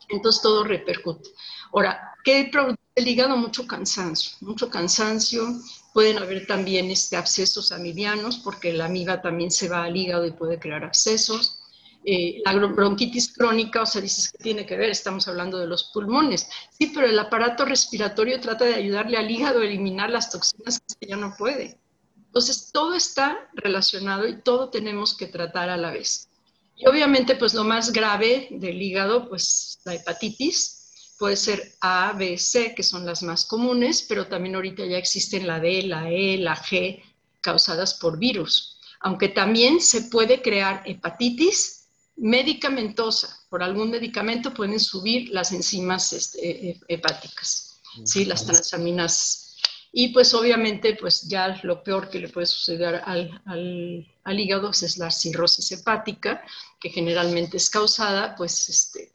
Entonces 0.08 0.42
todo 0.42 0.64
repercute. 0.64 1.30
Ahora, 1.72 2.16
¿qué 2.24 2.48
produce 2.50 2.80
el 2.96 3.06
hígado? 3.06 3.36
Mucho 3.36 3.64
cansancio, 3.64 4.32
mucho 4.40 4.68
cansancio. 4.70 5.46
Pueden 5.94 6.18
haber 6.18 6.48
también 6.48 6.90
este, 6.90 7.16
abscesos 7.16 7.70
amibianos 7.70 8.38
porque 8.38 8.72
la 8.72 8.86
amiga 8.86 9.22
también 9.22 9.52
se 9.52 9.68
va 9.68 9.84
al 9.84 9.96
hígado 9.96 10.26
y 10.26 10.32
puede 10.32 10.58
crear 10.58 10.82
abscesos 10.82 11.61
eh, 12.04 12.42
la 12.44 12.54
bronquitis 12.54 13.32
crónica, 13.32 13.82
o 13.82 13.86
sea, 13.86 14.00
dices 14.00 14.32
que 14.32 14.38
tiene 14.38 14.66
que 14.66 14.76
ver, 14.76 14.90
estamos 14.90 15.28
hablando 15.28 15.58
de 15.58 15.66
los 15.66 15.90
pulmones. 15.92 16.48
Sí, 16.70 16.90
pero 16.94 17.06
el 17.06 17.18
aparato 17.18 17.64
respiratorio 17.64 18.40
trata 18.40 18.64
de 18.64 18.74
ayudarle 18.74 19.16
al 19.16 19.30
hígado 19.30 19.60
a 19.60 19.64
eliminar 19.64 20.10
las 20.10 20.30
toxinas 20.30 20.80
que 21.00 21.06
ya 21.06 21.16
no 21.16 21.34
puede. 21.36 21.78
Entonces, 22.26 22.70
todo 22.72 22.94
está 22.94 23.48
relacionado 23.54 24.26
y 24.26 24.40
todo 24.40 24.70
tenemos 24.70 25.16
que 25.16 25.26
tratar 25.26 25.68
a 25.68 25.76
la 25.76 25.90
vez. 25.90 26.28
Y 26.76 26.86
obviamente, 26.86 27.36
pues 27.36 27.54
lo 27.54 27.62
más 27.62 27.92
grave 27.92 28.48
del 28.50 28.80
hígado, 28.80 29.28
pues 29.28 29.78
la 29.84 29.94
hepatitis, 29.94 31.14
puede 31.18 31.36
ser 31.36 31.74
A, 31.80 32.14
B, 32.14 32.36
C, 32.36 32.74
que 32.74 32.82
son 32.82 33.06
las 33.06 33.22
más 33.22 33.44
comunes, 33.44 34.04
pero 34.08 34.26
también 34.26 34.56
ahorita 34.56 34.84
ya 34.86 34.98
existen 34.98 35.46
la 35.46 35.60
D, 35.60 35.82
la 35.82 36.10
E, 36.10 36.38
la 36.38 36.56
G, 36.56 37.00
causadas 37.40 37.94
por 37.94 38.18
virus. 38.18 38.78
Aunque 38.98 39.28
también 39.28 39.80
se 39.80 40.02
puede 40.02 40.42
crear 40.42 40.82
hepatitis 40.84 41.81
medicamentosa, 42.22 43.36
por 43.50 43.64
algún 43.64 43.90
medicamento 43.90 44.54
pueden 44.54 44.78
subir 44.78 45.30
las 45.30 45.50
enzimas 45.50 46.12
este, 46.12 46.70
eh, 46.70 46.80
hepáticas, 46.86 47.80
¿sí? 48.04 48.24
las 48.24 48.46
transaminas. 48.46 49.56
Y 49.90 50.08
pues 50.08 50.32
obviamente, 50.32 50.94
pues 50.94 51.22
ya 51.22 51.60
lo 51.64 51.82
peor 51.82 52.08
que 52.08 52.20
le 52.20 52.28
puede 52.28 52.46
suceder 52.46 53.02
al, 53.04 53.42
al, 53.44 54.40
hígado 54.40 54.70
es 54.70 54.98
la 54.98 55.10
cirrosis 55.10 55.72
hepática, 55.72 56.44
que 56.80 56.90
generalmente 56.90 57.56
es 57.56 57.68
causada, 57.68 58.36
pues 58.36 58.68
este, 58.68 59.12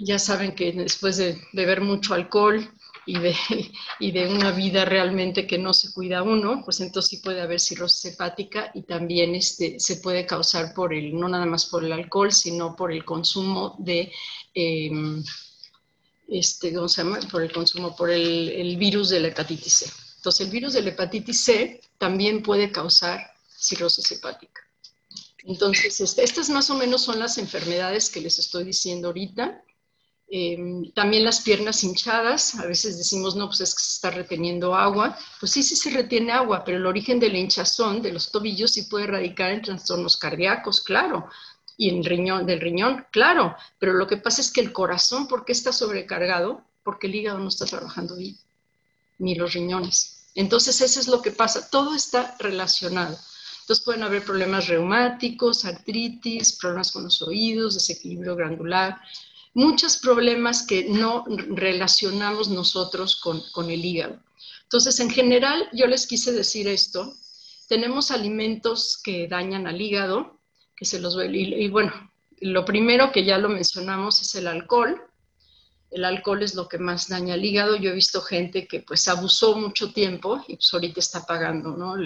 ya 0.00 0.18
saben 0.18 0.56
que 0.56 0.72
después 0.72 1.18
de 1.18 1.40
beber 1.52 1.80
mucho 1.82 2.14
alcohol 2.14 2.68
y 4.00 4.10
de, 4.12 4.28
una 4.28 4.50
vida 4.50 4.84
realmente 4.84 5.46
que 5.46 5.58
no 5.58 5.72
se 5.72 5.92
cuida 5.92 6.22
uno, 6.22 6.62
pues 6.64 6.80
entonces 6.80 7.10
sí 7.10 7.16
puede 7.18 7.40
haber 7.40 7.60
cirrosis 7.60 8.12
hepática 8.12 8.70
y 8.74 8.82
también 8.82 9.34
este, 9.34 9.78
se 9.78 9.96
puede 9.96 10.26
causar 10.26 10.72
por 10.74 10.94
el, 10.94 11.14
no 11.18 11.28
nada 11.28 11.46
más 11.46 11.66
por 11.66 11.84
el 11.84 11.92
alcohol, 11.92 12.32
sino 12.32 12.74
por 12.74 12.92
el 12.92 13.04
consumo 13.04 13.76
de, 13.78 14.10
em, 14.54 15.22
este, 16.28 16.72
¿cómo 16.72 16.88
se 16.88 17.02
llama? 17.02 17.20
Por 17.30 17.42
el 17.42 17.52
consumo, 17.52 17.94
por 17.94 18.10
el, 18.10 18.48
el 18.48 18.76
virus 18.76 19.10
de 19.10 19.20
la 19.20 19.28
hepatitis 19.28 19.72
C. 19.74 19.86
Entonces 20.16 20.46
el 20.46 20.52
virus 20.52 20.72
de 20.72 20.82
la 20.82 20.90
hepatitis 20.90 21.44
C 21.44 21.80
también 21.98 22.42
puede 22.42 22.72
causar 22.72 23.20
cirrosis 23.56 24.10
hepática. 24.12 24.62
Entonces, 25.46 26.00
este, 26.00 26.24
estas 26.24 26.48
más 26.48 26.70
o 26.70 26.74
menos 26.74 27.02
son 27.02 27.18
las 27.18 27.36
enfermedades 27.38 28.08
que 28.08 28.20
les 28.20 28.38
estoy 28.38 28.64
diciendo 28.64 29.08
ahorita. 29.08 29.62
Em, 30.26 30.90
también 30.92 31.24
las 31.24 31.42
piernas 31.42 31.84
hinchadas, 31.84 32.54
a 32.56 32.66
veces 32.66 32.96
decimos, 32.98 33.36
no, 33.36 33.46
pues 33.46 33.60
es 33.60 33.74
que 33.74 33.82
se 33.82 33.94
está 33.94 34.10
reteniendo 34.10 34.74
agua. 34.74 35.16
Pues 35.38 35.52
sí, 35.52 35.62
sí 35.62 35.76
se 35.76 35.90
retiene 35.90 36.32
agua, 36.32 36.64
pero 36.64 36.78
el 36.78 36.86
origen 36.86 37.20
de 37.20 37.30
la 37.30 37.38
hinchazón 37.38 38.02
de 38.02 38.12
los 38.12 38.32
tobillos 38.32 38.72
sí 38.72 38.82
puede 38.82 39.06
radicar 39.06 39.50
en 39.50 39.62
trastornos 39.62 40.16
cardíacos, 40.16 40.80
claro, 40.80 41.28
y 41.76 41.90
en 41.90 42.04
riñón, 42.04 42.46
del 42.46 42.60
riñón, 42.60 43.06
claro, 43.10 43.56
pero 43.78 43.94
lo 43.94 44.06
que 44.06 44.16
pasa 44.16 44.40
es 44.40 44.50
que 44.50 44.60
el 44.60 44.72
corazón, 44.72 45.26
¿por 45.26 45.44
qué 45.44 45.52
está 45.52 45.72
sobrecargado? 45.72 46.62
Porque 46.82 47.06
el 47.08 47.14
hígado 47.16 47.38
no 47.38 47.48
está 47.48 47.66
trabajando 47.66 48.16
bien, 48.16 48.36
ni 49.18 49.34
los 49.34 49.52
riñones. 49.52 50.26
Entonces, 50.34 50.80
eso 50.80 51.00
es 51.00 51.08
lo 51.08 51.22
que 51.22 51.30
pasa, 51.30 51.68
todo 51.70 51.94
está 51.94 52.36
relacionado. 52.38 53.18
Entonces 53.60 53.84
pueden 53.84 54.02
haber 54.02 54.22
problemas 54.22 54.68
reumáticos, 54.68 55.64
artritis, 55.64 56.58
problemas 56.58 56.92
con 56.92 57.04
los 57.04 57.22
oídos, 57.22 57.74
desequilibrio 57.74 58.36
glandular, 58.36 59.00
muchos 59.54 59.96
problemas 59.96 60.66
que 60.66 60.84
no 60.84 61.24
relacionamos 61.26 62.48
nosotros 62.48 63.20
con, 63.20 63.70
el 63.70 63.84
hígado. 63.84 64.20
Entonces, 64.64 64.98
en 65.00 65.10
general, 65.10 65.68
yo 65.72 65.86
les 65.86 66.06
quise 66.06 66.32
decir 66.32 66.68
esto. 66.68 67.14
Tenemos 67.68 68.10
alimentos 68.10 69.00
que 69.02 69.28
dañan 69.28 69.66
al 69.66 69.80
hígado, 69.80 70.40
que 70.76 70.84
se 70.84 71.00
los 71.00 71.16
y, 71.16 71.54
y 71.54 71.68
bueno, 71.68 71.92
lo 72.40 72.64
primero 72.64 73.12
que 73.12 73.24
ya 73.24 73.38
lo 73.38 73.48
mencionamos 73.48 74.20
es 74.20 74.34
el 74.34 74.48
alcohol. 74.48 75.00
El 75.90 76.04
alcohol 76.04 76.42
es 76.42 76.54
lo 76.56 76.68
que 76.68 76.78
más 76.78 77.08
daña 77.08 77.34
al 77.34 77.44
hígado. 77.44 77.76
Yo 77.76 77.90
he 77.90 77.94
visto 77.94 78.20
gente 78.20 78.66
que 78.66 78.80
pues 78.80 79.06
abusó 79.06 79.56
mucho 79.56 79.92
tiempo 79.92 80.44
y 80.48 80.56
pues 80.56 80.74
ahorita 80.74 80.98
está 81.00 81.24
pagando, 81.24 81.70
¿no? 81.70 81.96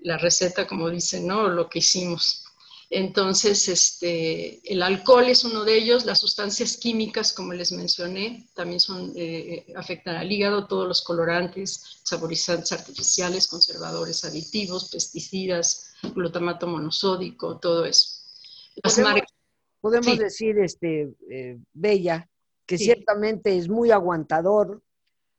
la 0.00 0.16
receta, 0.16 0.66
como 0.66 0.88
dicen, 0.90 1.26
¿no? 1.26 1.48
Lo 1.48 1.68
que 1.68 1.80
hicimos. 1.80 2.44
Entonces, 2.90 3.68
este, 3.68 4.60
el 4.72 4.82
alcohol 4.82 5.28
es 5.28 5.44
uno 5.44 5.64
de 5.64 5.76
ellos, 5.76 6.06
las 6.06 6.20
sustancias 6.20 6.78
químicas, 6.78 7.34
como 7.34 7.52
les 7.52 7.70
mencioné, 7.70 8.48
también 8.54 8.80
son, 8.80 9.12
eh, 9.14 9.66
afectan 9.76 10.16
al 10.16 10.32
hígado, 10.32 10.66
todos 10.66 10.88
los 10.88 11.02
colorantes, 11.02 12.00
saborizantes 12.02 12.72
artificiales, 12.72 13.46
conservadores 13.46 14.24
aditivos, 14.24 14.90
pesticidas, 14.90 15.92
glutamato 16.14 16.66
monosódico, 16.66 17.58
todo 17.58 17.84
eso. 17.84 18.22
podemos, 19.82 20.18
decir, 20.18 20.58
este, 20.58 21.10
eh, 21.30 21.58
Bella, 21.74 22.26
que 22.64 22.78
ciertamente 22.78 23.58
es 23.58 23.68
muy 23.68 23.90
aguantador, 23.90 24.82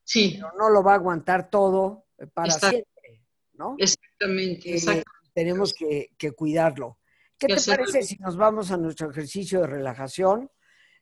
sí. 0.03 0.33
pero 0.35 0.51
no 0.55 0.69
lo 0.69 0.83
va 0.83 0.91
a 0.91 0.95
aguantar 0.95 1.49
todo 1.49 2.05
eh, 2.19 2.27
para 2.27 2.51
siempre, 2.51 3.23
¿no? 3.53 3.75
Exactamente, 3.79 5.03
Tenemos 5.33 5.73
que, 5.73 6.11
que 6.15 6.31
cuidarlo. 6.33 6.99
¿Qué 7.39 7.47
te 7.47 7.61
parece 7.65 8.03
si 8.03 8.17
nos 8.17 8.35
vamos 8.35 8.69
a 8.69 8.77
nuestro 8.77 9.09
ejercicio 9.09 9.61
de 9.61 9.67
relajación, 9.67 10.51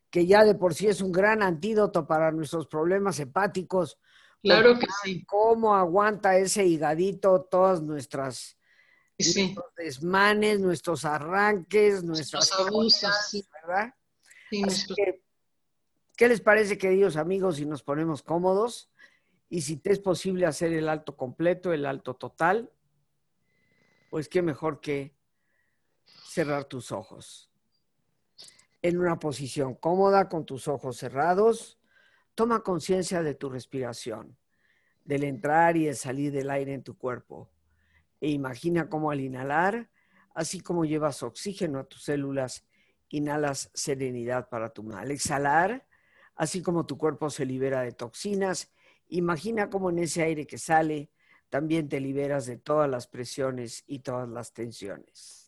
que 0.08 0.24
ya 0.24 0.44
de 0.44 0.54
por 0.54 0.72
sí 0.72 0.86
es 0.86 1.00
un 1.00 1.10
gran 1.10 1.42
antídoto 1.42 2.06
para 2.06 2.30
nuestros 2.30 2.68
problemas 2.68 3.18
hepáticos? 3.18 3.98
Claro 4.40 4.78
que 4.78 4.86
sí. 5.02 5.24
¿Cómo 5.24 5.74
aguanta 5.74 6.38
ese 6.38 6.64
higadito 6.64 7.48
todas 7.50 7.82
nuestras 7.82 8.56
desmanes, 9.76 10.60
nuestros 10.60 11.04
arranques, 11.04 12.04
nuestros 12.04 12.52
abusos, 12.52 13.44
¿verdad? 13.52 13.92
¿Qué 16.16 16.28
les 16.28 16.40
parece, 16.40 16.78
queridos 16.78 17.16
amigos, 17.16 17.56
si 17.56 17.66
nos 17.66 17.82
ponemos 17.82 18.22
cómodos? 18.22 18.92
Y 19.50 19.62
si 19.62 19.76
te 19.78 19.90
es 19.92 19.98
posible 19.98 20.46
hacer 20.46 20.72
el 20.72 20.88
alto 20.88 21.16
completo, 21.16 21.72
el 21.72 21.84
alto 21.84 22.14
total, 22.14 22.70
pues 24.08 24.28
qué 24.28 24.40
mejor 24.40 24.80
que 24.80 25.17
cerrar 26.38 26.66
tus 26.66 26.92
ojos. 26.92 27.50
En 28.80 28.96
una 28.96 29.18
posición 29.18 29.74
cómoda 29.74 30.28
con 30.28 30.46
tus 30.46 30.68
ojos 30.68 30.96
cerrados, 30.96 31.80
toma 32.36 32.62
conciencia 32.62 33.24
de 33.24 33.34
tu 33.34 33.50
respiración, 33.50 34.38
del 35.04 35.24
entrar 35.24 35.76
y 35.76 35.88
el 35.88 35.96
salir 35.96 36.30
del 36.30 36.50
aire 36.50 36.74
en 36.74 36.84
tu 36.84 36.96
cuerpo. 36.96 37.50
E 38.20 38.30
imagina 38.30 38.88
cómo 38.88 39.10
al 39.10 39.18
inhalar, 39.18 39.90
así 40.32 40.60
como 40.60 40.84
llevas 40.84 41.24
oxígeno 41.24 41.80
a 41.80 41.88
tus 41.88 42.04
células, 42.04 42.64
inhalas 43.08 43.72
serenidad 43.74 44.48
para 44.48 44.70
tu 44.70 44.84
mal. 44.84 44.98
Al 44.98 45.10
exhalar, 45.10 45.88
así 46.36 46.62
como 46.62 46.86
tu 46.86 46.96
cuerpo 46.96 47.30
se 47.30 47.46
libera 47.46 47.80
de 47.80 47.90
toxinas, 47.90 48.70
imagina 49.08 49.70
cómo 49.70 49.90
en 49.90 49.98
ese 49.98 50.22
aire 50.22 50.46
que 50.46 50.58
sale, 50.58 51.10
también 51.48 51.88
te 51.88 51.98
liberas 51.98 52.46
de 52.46 52.58
todas 52.58 52.88
las 52.88 53.08
presiones 53.08 53.82
y 53.88 53.98
todas 53.98 54.28
las 54.28 54.52
tensiones. 54.52 55.47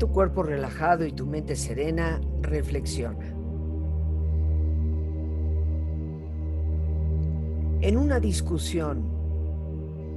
Tu 0.00 0.08
cuerpo 0.08 0.42
relajado 0.42 1.04
y 1.04 1.12
tu 1.12 1.26
mente 1.26 1.54
serena, 1.54 2.22
reflexiona. 2.40 3.26
En 7.82 7.98
una 7.98 8.18
discusión 8.18 9.02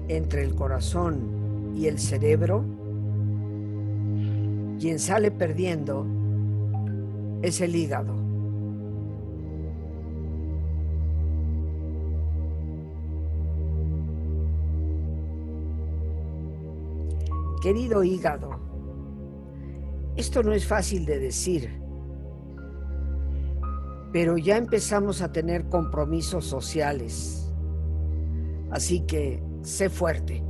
entre 0.07 0.45
el 0.45 0.55
corazón 0.55 1.73
y 1.75 1.87
el 1.87 1.99
cerebro, 1.99 2.63
quien 4.79 4.99
sale 4.99 5.31
perdiendo 5.31 6.05
es 7.41 7.59
el 7.59 7.75
hígado. 7.75 8.15
Querido 17.61 18.05
hígado, 18.05 18.62
esto 20.15 20.43
no 20.43 20.53
es 20.53 20.67
fácil 20.67 21.05
de 21.05 21.19
decir, 21.19 21.81
pero 24.11 24.37
ya 24.37 24.57
empezamos 24.57 25.23
a 25.23 25.31
tener 25.31 25.65
compromisos 25.69 26.45
sociales. 26.45 27.51
Así 28.69 29.01
que 29.01 29.43
sé 29.63 29.89
fuerte. 29.89 30.43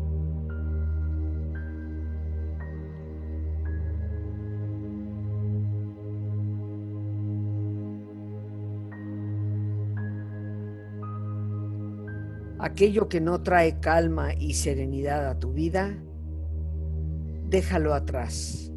Aquello 12.59 13.07
que 13.07 13.21
no 13.21 13.43
trae 13.43 13.79
calma 13.79 14.33
y 14.33 14.53
serenidad 14.55 15.29
a 15.29 15.39
tu 15.39 15.53
vida, 15.53 15.97
déjalo 17.49 17.93
atrás. 17.93 18.72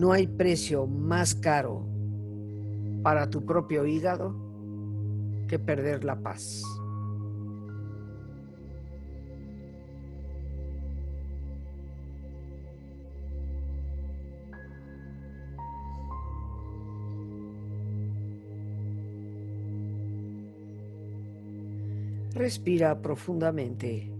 No 0.00 0.12
hay 0.12 0.26
precio 0.26 0.86
más 0.86 1.34
caro 1.34 1.82
para 3.02 3.28
tu 3.28 3.44
propio 3.44 3.84
hígado 3.84 4.34
que 5.46 5.58
perder 5.58 6.04
la 6.04 6.18
paz. 6.18 6.62
Respira 22.32 23.02
profundamente. 23.02 24.19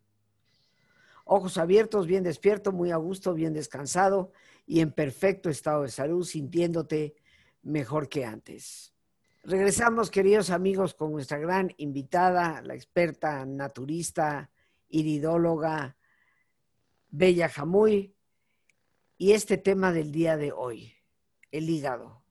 Ojos 1.33 1.57
abiertos, 1.57 2.07
bien 2.07 2.25
despierto, 2.25 2.73
muy 2.73 2.91
a 2.91 2.97
gusto, 2.97 3.33
bien 3.33 3.53
descansado 3.53 4.33
y 4.65 4.81
en 4.81 4.91
perfecto 4.91 5.49
estado 5.49 5.83
de 5.83 5.87
salud, 5.87 6.25
sintiéndote 6.25 7.15
mejor 7.61 8.09
que 8.09 8.25
antes. 8.25 8.93
Regresamos, 9.45 10.11
queridos 10.11 10.49
amigos, 10.49 10.93
con 10.93 11.13
nuestra 11.13 11.37
gran 11.37 11.73
invitada, 11.77 12.61
la 12.61 12.73
experta 12.73 13.45
naturista, 13.45 14.51
iridóloga, 14.89 15.95
Bella 17.07 17.47
Jamuy, 17.47 18.13
y 19.17 19.31
este 19.31 19.57
tema 19.57 19.93
del 19.93 20.11
día 20.11 20.35
de 20.35 20.51
hoy, 20.51 20.93
el 21.49 21.69
hígado. 21.69 22.25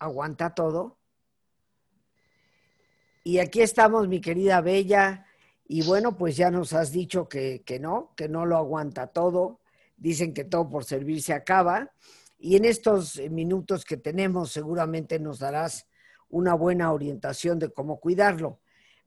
¿Aguanta 0.00 0.56
todo? 0.56 0.98
Y 3.22 3.38
aquí 3.38 3.60
estamos, 3.60 4.08
mi 4.08 4.20
querida 4.20 4.60
Bella, 4.60 5.24
y 5.72 5.80
bueno, 5.80 6.18
pues 6.18 6.36
ya 6.36 6.50
nos 6.50 6.74
has 6.74 6.92
dicho 6.92 7.30
que, 7.30 7.62
que 7.64 7.80
no, 7.80 8.12
que 8.14 8.28
no 8.28 8.44
lo 8.44 8.58
aguanta 8.58 9.06
todo. 9.06 9.60
Dicen 9.96 10.34
que 10.34 10.44
todo 10.44 10.68
por 10.68 10.84
servir 10.84 11.22
se 11.22 11.32
acaba. 11.32 11.94
Y 12.38 12.56
en 12.56 12.66
estos 12.66 13.18
minutos 13.30 13.86
que 13.86 13.96
tenemos 13.96 14.52
seguramente 14.52 15.18
nos 15.18 15.38
darás 15.38 15.88
una 16.28 16.52
buena 16.52 16.92
orientación 16.92 17.58
de 17.58 17.72
cómo 17.72 18.00
cuidarlo. 18.00 18.60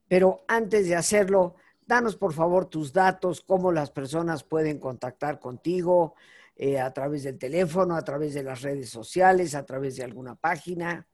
Pero 0.08 0.44
antes 0.48 0.88
de 0.88 0.96
hacerlo, 0.96 1.54
danos 1.86 2.16
por 2.16 2.32
favor 2.32 2.66
tus 2.66 2.92
datos, 2.92 3.42
cómo 3.42 3.70
las 3.70 3.92
personas 3.92 4.42
pueden 4.42 4.80
contactar 4.80 5.38
contigo, 5.38 6.16
eh, 6.56 6.80
a 6.80 6.92
través 6.92 7.22
del 7.22 7.38
teléfono, 7.38 7.94
a 7.94 8.02
través 8.02 8.34
de 8.34 8.42
las 8.42 8.62
redes 8.62 8.90
sociales, 8.90 9.54
a 9.54 9.64
través 9.64 9.94
de 9.94 10.02
alguna 10.02 10.34
página. 10.34 11.06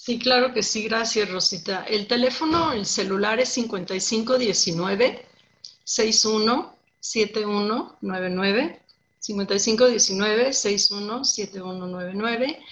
Sí, 0.00 0.20
claro 0.20 0.54
que 0.54 0.62
sí, 0.62 0.84
gracias 0.84 1.28
Rosita. 1.28 1.82
El 1.82 2.06
teléfono, 2.06 2.72
el 2.72 2.86
celular 2.86 3.40
es 3.40 3.48
5519 3.48 5.26
617199 5.82 8.80
5519 9.18 10.52
617199. 10.52 12.62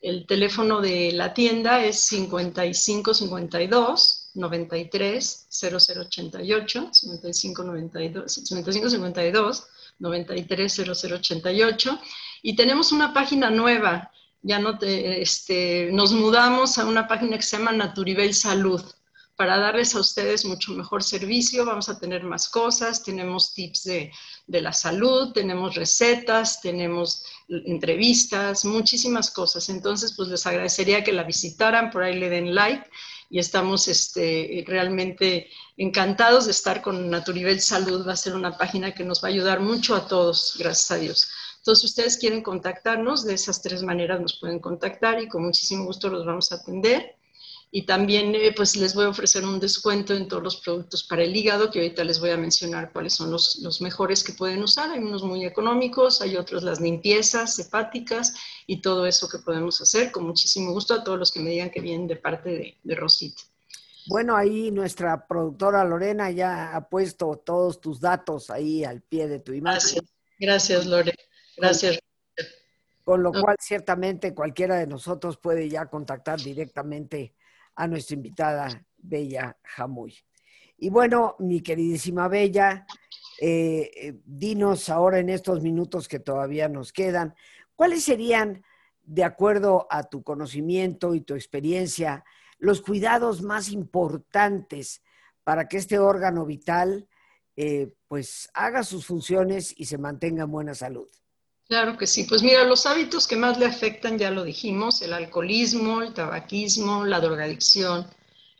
El 0.00 0.24
teléfono 0.28 0.80
de 0.80 1.10
la 1.12 1.34
tienda 1.34 1.84
es 1.84 1.98
5552 1.98 4.30
93 4.34 5.46
0088 5.50 6.90
5592 6.92 8.32
5552 8.32 9.66
930088 9.98 11.98
y 12.42 12.54
tenemos 12.54 12.92
una 12.92 13.12
página 13.12 13.50
nueva, 13.50 14.12
ya 14.42 14.58
no 14.58 14.78
te, 14.78 15.20
este, 15.20 15.90
nos 15.92 16.12
mudamos 16.12 16.78
a 16.78 16.86
una 16.86 17.08
página 17.08 17.36
que 17.36 17.42
se 17.42 17.56
llama 17.58 17.72
Naturibel 17.72 18.34
Salud 18.34 18.82
para 19.38 19.56
darles 19.56 19.94
a 19.94 20.00
ustedes 20.00 20.44
mucho 20.44 20.72
mejor 20.72 21.04
servicio, 21.04 21.64
vamos 21.64 21.88
a 21.88 22.00
tener 22.00 22.24
más 22.24 22.48
cosas, 22.48 23.04
tenemos 23.04 23.54
tips 23.54 23.84
de, 23.84 24.10
de 24.48 24.60
la 24.60 24.72
salud, 24.72 25.32
tenemos 25.32 25.76
recetas, 25.76 26.60
tenemos 26.60 27.24
entrevistas, 27.48 28.64
muchísimas 28.64 29.30
cosas. 29.30 29.68
Entonces, 29.68 30.14
pues 30.16 30.28
les 30.28 30.44
agradecería 30.44 31.04
que 31.04 31.12
la 31.12 31.22
visitaran, 31.22 31.90
por 31.90 32.02
ahí 32.02 32.18
le 32.18 32.28
den 32.30 32.52
like 32.52 32.90
y 33.30 33.38
estamos 33.38 33.86
este, 33.86 34.64
realmente 34.66 35.48
encantados 35.76 36.46
de 36.46 36.50
estar 36.50 36.82
con 36.82 37.08
Naturivel 37.08 37.60
Salud. 37.60 38.04
Va 38.04 38.14
a 38.14 38.16
ser 38.16 38.34
una 38.34 38.58
página 38.58 38.92
que 38.92 39.04
nos 39.04 39.22
va 39.22 39.28
a 39.28 39.30
ayudar 39.30 39.60
mucho 39.60 39.94
a 39.94 40.08
todos, 40.08 40.56
gracias 40.58 40.90
a 40.90 40.96
Dios. 40.96 41.28
Entonces, 41.68 41.90
ustedes 41.90 42.16
quieren 42.16 42.42
contactarnos, 42.42 43.26
de 43.26 43.34
esas 43.34 43.60
tres 43.60 43.82
maneras 43.82 44.22
nos 44.22 44.40
pueden 44.40 44.58
contactar 44.58 45.22
y 45.22 45.28
con 45.28 45.44
muchísimo 45.44 45.84
gusto 45.84 46.08
los 46.08 46.24
vamos 46.24 46.50
a 46.50 46.54
atender. 46.54 47.16
Y 47.70 47.84
también 47.84 48.34
eh, 48.34 48.54
pues 48.56 48.74
les 48.74 48.94
voy 48.94 49.04
a 49.04 49.10
ofrecer 49.10 49.44
un 49.44 49.60
descuento 49.60 50.14
en 50.14 50.28
todos 50.28 50.42
los 50.42 50.56
productos 50.62 51.04
para 51.04 51.24
el 51.24 51.36
hígado, 51.36 51.70
que 51.70 51.80
ahorita 51.80 52.04
les 52.04 52.20
voy 52.20 52.30
a 52.30 52.38
mencionar 52.38 52.90
cuáles 52.90 53.12
son 53.12 53.30
los, 53.30 53.58
los 53.58 53.82
mejores 53.82 54.24
que 54.24 54.32
pueden 54.32 54.62
usar. 54.62 54.90
Hay 54.92 55.00
unos 55.00 55.22
muy 55.22 55.44
económicos, 55.44 56.22
hay 56.22 56.38
otros 56.38 56.62
las 56.62 56.80
limpiezas 56.80 57.58
hepáticas 57.58 58.32
y 58.66 58.80
todo 58.80 59.04
eso 59.04 59.28
que 59.28 59.36
podemos 59.36 59.78
hacer. 59.82 60.10
Con 60.10 60.24
muchísimo 60.24 60.72
gusto 60.72 60.94
a 60.94 61.04
todos 61.04 61.18
los 61.18 61.30
que 61.30 61.40
me 61.40 61.50
digan 61.50 61.68
que 61.68 61.82
vienen 61.82 62.06
de 62.06 62.16
parte 62.16 62.48
de, 62.48 62.78
de 62.82 62.94
Rosita. 62.94 63.42
Bueno, 64.06 64.34
ahí 64.34 64.70
nuestra 64.70 65.26
productora 65.26 65.84
Lorena 65.84 66.30
ya 66.30 66.74
ha 66.74 66.88
puesto 66.88 67.42
todos 67.44 67.78
tus 67.78 68.00
datos 68.00 68.48
ahí 68.48 68.84
al 68.84 69.02
pie 69.02 69.28
de 69.28 69.38
tu 69.38 69.52
imagen. 69.52 69.74
Gracias, 69.74 70.04
gracias 70.38 70.86
Lorena. 70.86 71.27
Gracias. 71.58 71.98
Con 73.04 73.22
lo 73.22 73.32
cual, 73.32 73.56
ciertamente 73.58 74.34
cualquiera 74.34 74.76
de 74.76 74.86
nosotros 74.86 75.38
puede 75.38 75.68
ya 75.68 75.86
contactar 75.86 76.38
directamente 76.40 77.34
a 77.74 77.86
nuestra 77.86 78.16
invitada 78.16 78.86
Bella 78.98 79.56
Jamuy. 79.62 80.14
Y 80.76 80.90
bueno, 80.90 81.34
mi 81.38 81.60
queridísima 81.60 82.28
Bella, 82.28 82.86
eh, 83.40 83.90
eh, 83.94 84.20
dinos 84.24 84.88
ahora 84.88 85.18
en 85.18 85.30
estos 85.30 85.62
minutos 85.62 86.06
que 86.06 86.18
todavía 86.18 86.68
nos 86.68 86.92
quedan, 86.92 87.34
¿cuáles 87.74 88.04
serían, 88.04 88.62
de 89.02 89.24
acuerdo 89.24 89.86
a 89.90 90.02
tu 90.02 90.22
conocimiento 90.22 91.14
y 91.14 91.22
tu 91.22 91.34
experiencia, 91.34 92.24
los 92.58 92.82
cuidados 92.82 93.40
más 93.40 93.70
importantes 93.70 95.02
para 95.44 95.66
que 95.66 95.78
este 95.78 95.98
órgano 95.98 96.44
vital 96.44 97.08
eh, 97.56 97.92
pues 98.06 98.50
haga 98.52 98.82
sus 98.82 99.06
funciones 99.06 99.72
y 99.76 99.86
se 99.86 99.98
mantenga 99.98 100.44
en 100.44 100.50
buena 100.50 100.74
salud? 100.74 101.08
Claro 101.68 101.98
que 101.98 102.06
sí. 102.06 102.24
Pues 102.24 102.42
mira, 102.42 102.64
los 102.64 102.86
hábitos 102.86 103.26
que 103.26 103.36
más 103.36 103.58
le 103.58 103.66
afectan, 103.66 104.18
ya 104.18 104.30
lo 104.30 104.42
dijimos, 104.42 105.02
el 105.02 105.12
alcoholismo, 105.12 106.00
el 106.02 106.14
tabaquismo, 106.14 107.04
la 107.04 107.20
drogadicción, 107.20 108.06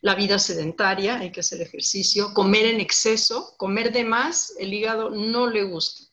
la 0.02 0.14
vida 0.14 0.38
sedentaria, 0.38 1.18
hay 1.18 1.32
que 1.32 1.40
hacer 1.40 1.62
ejercicio, 1.62 2.34
comer 2.34 2.66
en 2.66 2.80
exceso, 2.80 3.54
comer 3.56 3.92
de 3.92 4.04
más, 4.04 4.52
el 4.58 4.74
hígado 4.74 5.10
no 5.10 5.46
le 5.48 5.64
gusta. 5.64 6.04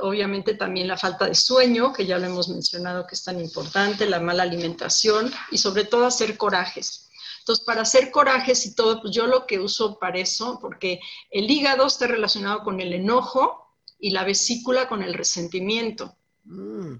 obviamente 0.00 0.54
también 0.54 0.88
la 0.88 0.96
falta 0.96 1.26
de 1.26 1.34
sueño, 1.34 1.92
que 1.92 2.06
ya 2.06 2.18
lo 2.18 2.26
hemos 2.26 2.48
mencionado 2.48 3.06
que 3.06 3.14
es 3.14 3.24
tan 3.24 3.38
importante, 3.40 4.06
la 4.06 4.20
mala 4.20 4.44
alimentación 4.44 5.30
y 5.50 5.58
sobre 5.58 5.84
todo 5.84 6.06
hacer 6.06 6.36
corajes. 6.38 7.10
Entonces, 7.40 7.64
para 7.64 7.82
hacer 7.82 8.10
corajes 8.10 8.64
y 8.66 8.74
todo, 8.74 9.02
pues 9.02 9.14
yo 9.14 9.26
lo 9.26 9.46
que 9.46 9.58
uso 9.58 9.98
para 9.98 10.18
eso, 10.18 10.58
porque 10.60 11.00
el 11.30 11.50
hígado 11.50 11.86
está 11.86 12.06
relacionado 12.06 12.62
con 12.64 12.80
el 12.80 12.92
enojo, 12.94 13.65
y 13.98 14.10
la 14.10 14.24
vesícula 14.24 14.88
con 14.88 15.02
el 15.02 15.14
resentimiento. 15.14 16.16
Mm. 16.44 16.96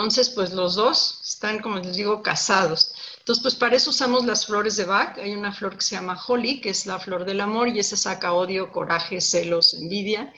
Entonces, 0.00 0.30
pues 0.30 0.52
los 0.54 0.76
dos 0.76 1.20
están, 1.28 1.60
como 1.60 1.78
les 1.78 1.94
digo, 1.94 2.22
casados. 2.22 2.94
Entonces, 3.18 3.42
pues 3.42 3.54
para 3.54 3.76
eso 3.76 3.90
usamos 3.90 4.24
las 4.24 4.46
flores 4.46 4.76
de 4.76 4.86
Bach. 4.86 5.18
Hay 5.18 5.34
una 5.34 5.52
flor 5.52 5.76
que 5.76 5.82
se 5.82 5.94
llama 5.94 6.18
Holly, 6.26 6.62
que 6.62 6.70
es 6.70 6.86
la 6.86 6.98
flor 6.98 7.26
del 7.26 7.42
amor, 7.42 7.68
y 7.68 7.78
esa 7.78 7.98
saca 7.98 8.32
odio, 8.32 8.72
coraje, 8.72 9.20
celos, 9.20 9.74
envidia. 9.74 10.32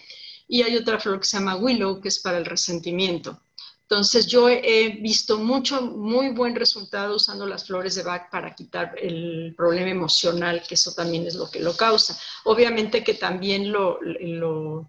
Y 0.48 0.62
hay 0.62 0.76
otra 0.76 0.98
flor 0.98 1.20
que 1.20 1.26
se 1.26 1.38
llama 1.38 1.54
Willow, 1.54 2.00
que 2.00 2.08
es 2.08 2.18
para 2.18 2.38
el 2.38 2.44
resentimiento. 2.44 3.40
Entonces, 3.82 4.26
yo 4.26 4.48
he 4.48 4.98
visto 5.00 5.38
mucho, 5.38 5.80
muy 5.82 6.30
buen 6.30 6.56
resultado 6.56 7.14
usando 7.14 7.46
las 7.46 7.64
flores 7.64 7.94
de 7.94 8.02
Bach 8.02 8.30
para 8.30 8.56
quitar 8.56 8.96
el 9.00 9.54
problema 9.56 9.90
emocional, 9.90 10.64
que 10.66 10.74
eso 10.74 10.92
también 10.92 11.24
es 11.24 11.36
lo 11.36 11.48
que 11.48 11.60
lo 11.60 11.76
causa. 11.76 12.18
Obviamente 12.44 13.04
que 13.04 13.14
también 13.14 13.70
lo, 13.70 14.00
lo 14.02 14.88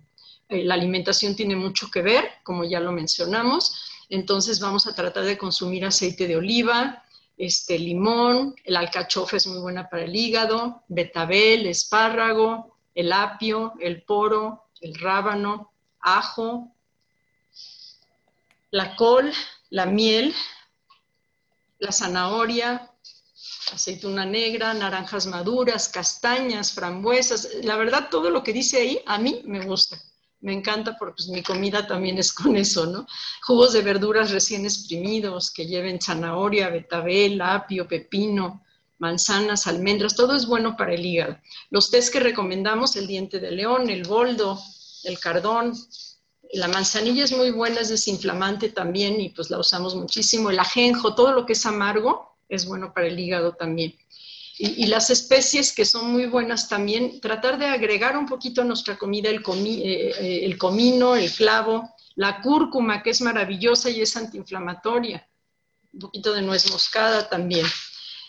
eh, 0.54 0.64
la 0.64 0.76
alimentación 0.76 1.36
tiene 1.36 1.56
mucho 1.56 1.90
que 1.90 2.04
ver, 2.04 2.30
como 2.44 2.64
ya 2.64 2.80
lo 2.80 2.92
mencionamos. 2.92 4.06
Entonces 4.10 4.60
vamos 4.60 4.86
a 4.86 4.94
tratar 4.94 5.24
de 5.24 5.38
consumir 5.38 5.84
aceite 5.84 6.28
de 6.28 6.38
oliva, 6.38 7.04
este, 7.38 7.80
limón, 7.80 8.56
el 8.64 8.76
alcachofa 8.76 9.38
es 9.38 9.48
muy 9.48 9.60
buena 9.60 9.90
para 9.90 10.04
el 10.04 10.16
hígado, 10.16 10.84
betabel, 10.88 11.66
espárrago, 11.66 12.78
el 12.94 13.12
apio, 13.12 13.74
el 13.80 14.04
poro, 14.04 14.70
el 14.82 14.94
rábano, 14.94 15.72
ajo, 16.00 16.72
la 18.70 18.96
col, 18.96 19.34
la 19.72 19.88
miel, 19.88 20.36
la 21.80 21.92
zanahoria, 21.92 22.92
aceituna 23.72 24.26
negra, 24.26 24.76
naranjas 24.76 25.26
maduras, 25.26 25.90
castañas, 25.90 26.72
frambuesas. 26.72 27.50
La 27.64 27.78
verdad, 27.78 28.10
todo 28.12 28.30
lo 28.30 28.44
que 28.44 28.54
dice 28.54 28.78
ahí 28.78 29.02
a 29.08 29.18
mí 29.18 29.42
me 29.46 29.66
gusta 29.66 29.98
me 30.44 30.54
encanta 30.54 30.98
porque 30.98 31.16
pues, 31.16 31.30
mi 31.30 31.42
comida 31.42 31.88
también 31.88 32.18
es 32.18 32.34
con 32.34 32.56
eso, 32.56 32.86
¿no? 32.86 33.08
Jugos 33.42 33.74
de 33.74 33.82
verduras 33.82 34.32
recién 34.32 34.66
exprimidos 34.66 35.50
que 35.50 35.66
lleven 35.66 36.02
zanahoria, 36.02 36.70
betabel, 36.70 37.42
apio, 37.42 37.88
pepino, 37.88 38.64
manzanas, 39.00 39.68
almendras, 39.68 40.16
todo 40.16 40.36
es 40.36 40.46
bueno 40.46 40.76
para 40.76 40.94
el 40.94 41.06
hígado. 41.06 41.38
Los 41.70 41.90
tés 41.90 42.12
que 42.12 42.20
recomendamos, 42.20 42.96
el 42.98 43.08
diente 43.08 43.40
de 43.40 43.52
león, 43.52 43.90
el 43.90 44.04
boldo, 44.04 44.60
el 45.06 45.18
cardón, 45.18 45.74
la 46.52 46.68
manzanilla 46.68 47.24
es 47.24 47.32
muy 47.32 47.52
buena, 47.52 47.80
es 47.80 47.90
desinflamante 47.90 48.70
también 48.70 49.20
y 49.22 49.30
pues 49.30 49.50
la 49.50 49.60
usamos 49.60 49.96
muchísimo. 49.96 50.50
El 50.50 50.60
ajenjo, 50.60 51.16
todo 51.16 51.32
lo 51.32 51.46
que 51.46 51.54
es 51.54 51.66
amargo 51.66 52.36
es 52.50 52.66
bueno 52.66 52.94
para 52.94 53.08
el 53.08 53.18
hígado 53.18 53.54
también. 53.54 53.96
Y, 54.58 54.86
las 54.86 55.10
especies 55.10 55.74
que 55.74 55.84
son 55.84 56.12
muy 56.12 56.28
buenas 56.28 56.70
también, 56.70 57.20
tratar 57.20 57.58
de 57.58 57.66
agregar 57.66 58.16
un 58.16 58.28
poquito 58.28 58.62
a 58.62 58.66
nuestra 58.66 58.98
comida 58.98 59.30
el, 59.30 59.38
eh, 59.40 60.14
eh, 60.20 60.46
el 60.46 60.58
comino, 60.60 61.16
el 61.16 61.32
clavo, 61.32 61.90
la 62.16 62.40
cúrcuma, 62.42 63.02
que 63.02 63.10
es 63.10 63.22
maravillosa 63.22 63.90
y 63.90 64.02
es 64.02 64.16
antiinflamatoria, 64.16 65.28
un 65.94 66.00
poquito 66.02 66.34
de 66.34 66.44
nuez 66.44 66.70
moscada 66.72 67.28
también. 67.28 67.66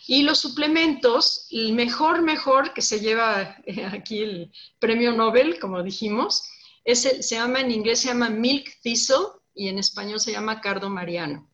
Y 0.06 0.22
los 0.22 0.38
suplementos, 0.38 1.46
el 1.50 1.74
mejor, 1.74 2.22
mejor 2.22 2.72
que 2.72 2.80
se 2.82 3.00
lleva 3.00 3.56
eh, 3.66 3.84
aquí 3.84 4.22
el 4.22 4.52
premio 4.78 5.12
Nobel, 5.12 5.58
como 5.58 5.82
dijimos, 5.82 6.44
es 6.84 7.02
se 7.02 7.34
llama 7.36 7.60
en 7.60 7.70
inglés 7.70 8.00
se 8.00 8.08
llama 8.08 8.28
milk 8.28 8.80
thistle 8.82 9.26
y 9.54 9.68
en 9.68 9.78
español 9.78 10.20
se 10.20 10.32
llama 10.32 10.60
cardo 10.60 10.90
mariano. 10.90 11.48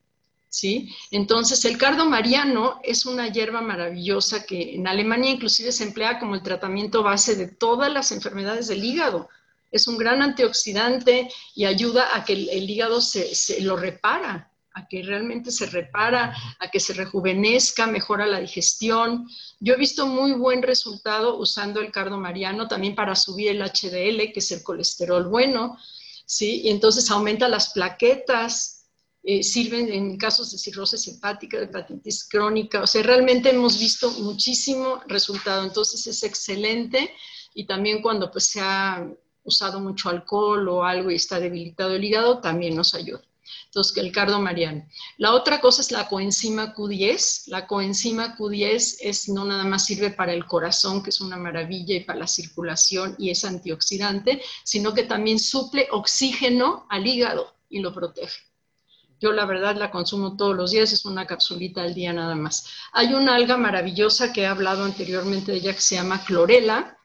¿Sí? 0.53 0.93
Entonces, 1.13 1.65
el 1.65 1.79
cardo 1.79 2.07
mariano 2.07 2.81
es 2.83 3.07
una 3.07 3.29
hierba 3.29 3.61
maravillosa 3.61 4.45
que 4.45 4.75
en 4.75 4.89
Alemania 4.89 5.31
inclusive 5.31 5.71
se 5.71 5.85
emplea 5.85 6.19
como 6.19 6.35
el 6.35 6.43
tratamiento 6.43 7.05
base 7.05 7.37
de 7.37 7.47
todas 7.47 7.93
las 7.93 8.11
enfermedades 8.11 8.67
del 8.67 8.85
hígado. 8.85 9.29
Es 9.71 9.87
un 9.87 9.97
gran 9.97 10.23
antioxidante 10.23 11.31
y 11.55 11.65
ayuda 11.65 12.17
a 12.17 12.25
que 12.25 12.33
el, 12.33 12.69
hígado 12.69 13.01
se, 13.01 13.61
lo 13.61 13.77
repara, 13.77 14.51
a 14.75 14.89
que 14.89 15.03
realmente 15.05 15.53
se 15.53 15.67
repara, 15.67 16.35
a 16.59 16.69
que 16.69 16.81
se 16.81 16.95
rejuvenezca, 16.95 17.87
mejora 17.87 18.27
la 18.27 18.41
digestión. 18.41 19.29
Yo 19.61 19.75
he 19.75 19.79
visto 19.79 20.07
muy 20.07 20.33
buen 20.33 20.63
resultado 20.63 21.39
usando 21.39 21.81
el 21.81 21.93
cardo 21.93 22.19
mariano 22.19 22.67
también 22.67 22.97
para 22.97 23.15
subir 23.15 23.51
el 23.51 23.63
HDL, 23.63 24.33
que 24.33 24.41
es 24.41 24.51
el 24.51 24.65
colesterol 24.65 25.29
bueno, 25.29 25.79
¿sí? 26.27 26.63
Y 26.63 26.71
entonces 26.71 27.09
aumenta 27.09 27.49
las 27.49 27.73
plaquetas, 27.73 28.80
eh, 29.23 29.43
sirven 29.43 29.93
en 29.93 30.17
casos 30.17 30.51
de 30.51 30.59
cirrosis 30.59 31.07
hepática, 31.09 31.59
de 31.59 31.65
hepatitis 31.65 32.29
crónica, 32.29 32.83
o 32.83 32.87
sea, 32.87 33.03
realmente 33.03 33.51
hemos 33.51 33.79
visto 33.79 34.11
muchísimo 34.13 35.01
resultado, 35.07 35.65
entonces 35.65 36.07
es 36.07 36.23
excelente 36.23 37.13
y 37.55 37.67
también 37.67 38.01
cuando 38.01 38.31
pues 38.31 38.47
se 38.47 38.61
ha 38.61 39.07
usado 39.45 39.81
mucho 39.81 40.09
alcohol 40.09 40.69
o 40.69 40.85
algo 40.85 41.11
y 41.11 41.17
está 41.17 41.39
debilitado 41.41 41.95
el 41.95 42.05
hígado, 42.05 42.41
también 42.41 42.75
nos 42.75 42.95
ayuda. 42.95 43.23
Entonces, 43.67 43.97
el 43.97 44.13
cardo 44.13 44.41
mariano. 44.41 44.85
La 45.17 45.33
otra 45.33 45.61
cosa 45.61 45.81
es 45.81 45.93
la 45.93 46.09
coenzima 46.09 46.75
Q10. 46.75 47.45
La 47.47 47.67
coenzima 47.67 48.37
Q10 48.37 48.97
es, 49.01 49.29
no 49.29 49.45
nada 49.45 49.65
más 49.65 49.85
sirve 49.85 50.11
para 50.11 50.33
el 50.33 50.47
corazón, 50.47 51.03
que 51.03 51.11
es 51.11 51.21
una 51.21 51.37
maravilla, 51.37 51.95
y 51.95 52.05
para 52.05 52.21
la 52.21 52.27
circulación 52.27 53.15
y 53.19 53.31
es 53.31 53.45
antioxidante, 53.45 54.43
sino 54.65 54.93
que 54.93 55.05
también 55.05 55.39
suple 55.39 55.89
oxígeno 55.93 56.87
al 56.91 57.07
hígado 57.07 57.55
y 57.69 57.81
lo 57.81 57.93
protege. 57.93 58.50
Yo 59.21 59.33
la 59.33 59.45
verdad 59.45 59.77
la 59.77 59.91
consumo 59.91 60.37
todos 60.37 60.57
los 60.57 60.71
días, 60.71 60.93
es 60.93 61.05
una 61.05 61.27
capsulita 61.27 61.83
al 61.83 61.93
día 61.93 62.13
nada 62.13 62.35
más. 62.35 62.67
Hay 62.93 63.13
una 63.13 63.35
alga 63.35 63.59
maravillosa 63.59 64.33
que 64.33 64.43
he 64.43 64.47
hablado 64.47 64.85
anteriormente 64.85 65.53
de 65.53 65.59
ella 65.59 65.75
que 65.75 65.83
se 65.83 65.97
llama 65.97 66.25
clorela. 66.25 66.97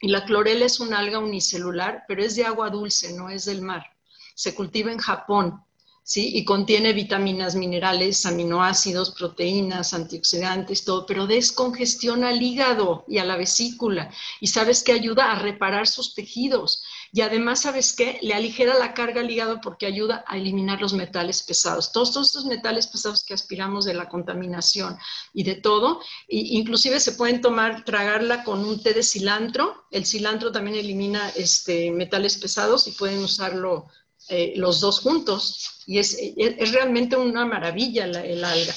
Y 0.00 0.08
la 0.08 0.24
clorela 0.24 0.66
es 0.66 0.80
una 0.80 0.98
alga 0.98 1.20
unicelular, 1.20 2.02
pero 2.08 2.24
es 2.24 2.34
de 2.34 2.44
agua 2.44 2.68
dulce, 2.68 3.12
no 3.12 3.30
es 3.30 3.44
del 3.44 3.62
mar. 3.62 3.86
Se 4.34 4.56
cultiva 4.56 4.90
en 4.90 4.98
Japón. 4.98 5.62
¿sí? 6.02 6.36
Y 6.36 6.44
contiene 6.44 6.92
vitaminas, 6.92 7.54
minerales, 7.54 8.26
aminoácidos, 8.26 9.12
proteínas, 9.12 9.94
antioxidantes, 9.94 10.84
todo, 10.84 11.06
pero 11.06 11.26
descongestiona 11.26 12.30
al 12.30 12.42
hígado 12.42 13.04
y 13.06 13.18
a 13.18 13.24
la 13.24 13.36
vesícula. 13.36 14.10
Y 14.40 14.48
sabes 14.48 14.82
que 14.82 14.92
ayuda 14.92 15.30
a 15.30 15.38
reparar 15.38 15.86
sus 15.86 16.14
tejidos. 16.14 16.82
Y 17.14 17.20
además, 17.20 17.60
¿sabes 17.60 17.92
qué? 17.92 18.18
Le 18.22 18.32
aligera 18.32 18.78
la 18.78 18.94
carga 18.94 19.20
al 19.20 19.30
hígado 19.30 19.60
porque 19.60 19.84
ayuda 19.84 20.24
a 20.26 20.38
eliminar 20.38 20.80
los 20.80 20.94
metales 20.94 21.42
pesados. 21.42 21.92
Todos, 21.92 22.16
estos 22.16 22.46
metales 22.46 22.86
pesados 22.86 23.22
que 23.22 23.34
aspiramos 23.34 23.84
de 23.84 23.92
la 23.92 24.08
contaminación 24.08 24.96
y 25.34 25.42
de 25.44 25.56
todo, 25.56 26.00
inclusive 26.28 27.00
se 27.00 27.12
pueden 27.12 27.42
tomar, 27.42 27.84
tragarla 27.84 28.44
con 28.44 28.64
un 28.64 28.82
té 28.82 28.94
de 28.94 29.02
cilantro. 29.02 29.84
El 29.90 30.06
cilantro 30.06 30.52
también 30.52 30.78
elimina 30.78 31.28
este, 31.36 31.90
metales 31.90 32.38
pesados 32.38 32.86
y 32.86 32.92
pueden 32.92 33.22
usarlo 33.22 33.88
eh, 34.30 34.54
los 34.56 34.80
dos 34.80 35.00
juntos. 35.00 35.82
Y 35.86 35.98
es, 35.98 36.16
es, 36.18 36.72
realmente 36.72 37.16
una 37.16 37.44
maravilla 37.44 38.06
el 38.06 38.42
alga. 38.42 38.74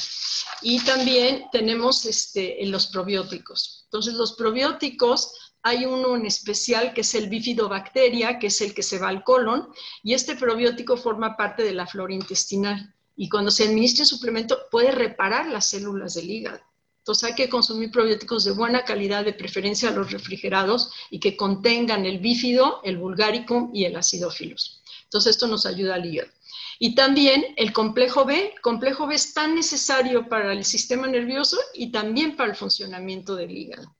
Y 0.62 0.80
también 0.82 1.46
tenemos 1.54 2.06
este, 2.06 2.58
los 2.66 2.88
probióticos. 2.88 3.84
Entonces, 3.86 4.16
los 4.16 4.34
probióticos 4.34 5.32
hay 5.66 5.84
uno 5.84 6.16
en 6.16 6.28
especial 6.28 6.94
que 6.94 7.02
es 7.02 7.16
el 7.16 7.28
bifidobacteria, 7.28 8.38
que 8.38 8.48
es 8.48 8.62
el 8.62 8.76
que 8.76 8.84
se 8.84 9.00
va 9.00 9.10
al 9.10 9.24
colon, 9.24 9.68
y 10.04 10.14
este 10.14 10.36
probiótico 10.36 10.96
forma 10.96 11.36
parte 11.36 11.64
de 11.64 11.74
la 11.74 11.88
flora 11.88 12.14
intestinal. 12.14 12.94
Y 13.18 13.30
cuando 13.30 13.50
se 13.50 13.64
administra 13.64 14.04
el 14.04 14.08
suplemento 14.08 14.60
puede 14.70 14.92
reparar 14.92 15.48
las 15.48 15.68
células 15.68 16.14
del 16.14 16.30
hígado. 16.30 16.60
Entonces 17.00 17.30
hay 17.30 17.34
que 17.34 17.50
consumir 17.50 17.90
probióticos 17.90 18.44
de 18.44 18.52
buena 18.52 18.86
calidad, 18.86 19.26
de 19.26 19.34
preferencia 19.34 19.90
los 19.90 20.12
refrigerados, 20.12 20.92
y 21.10 21.20
que 21.20 21.36
contengan 21.36 22.06
el 22.06 22.20
bífido, 22.20 22.82
el 22.84 22.98
vulgaricum 22.98 23.72
y 23.74 23.86
el 23.86 23.96
acidófilos. 23.96 24.84
Entonces 25.06 25.32
esto 25.32 25.48
nos 25.48 25.66
ayuda 25.66 25.96
al 25.96 26.06
hígado. 26.06 26.30
Y 26.78 26.94
también 26.94 27.44
el 27.58 27.74
complejo 27.74 28.24
B. 28.24 28.52
El 28.54 28.62
complejo 28.62 29.08
B 29.08 29.16
es 29.16 29.34
tan 29.34 29.56
necesario 29.56 30.30
para 30.30 30.54
el 30.54 30.64
sistema 30.64 31.08
nervioso 31.08 31.58
y 31.74 31.92
también 31.92 32.36
para 32.36 32.52
el 32.52 32.56
funcionamiento 32.56 33.36
del 33.36 33.50
hígado. 33.50 33.96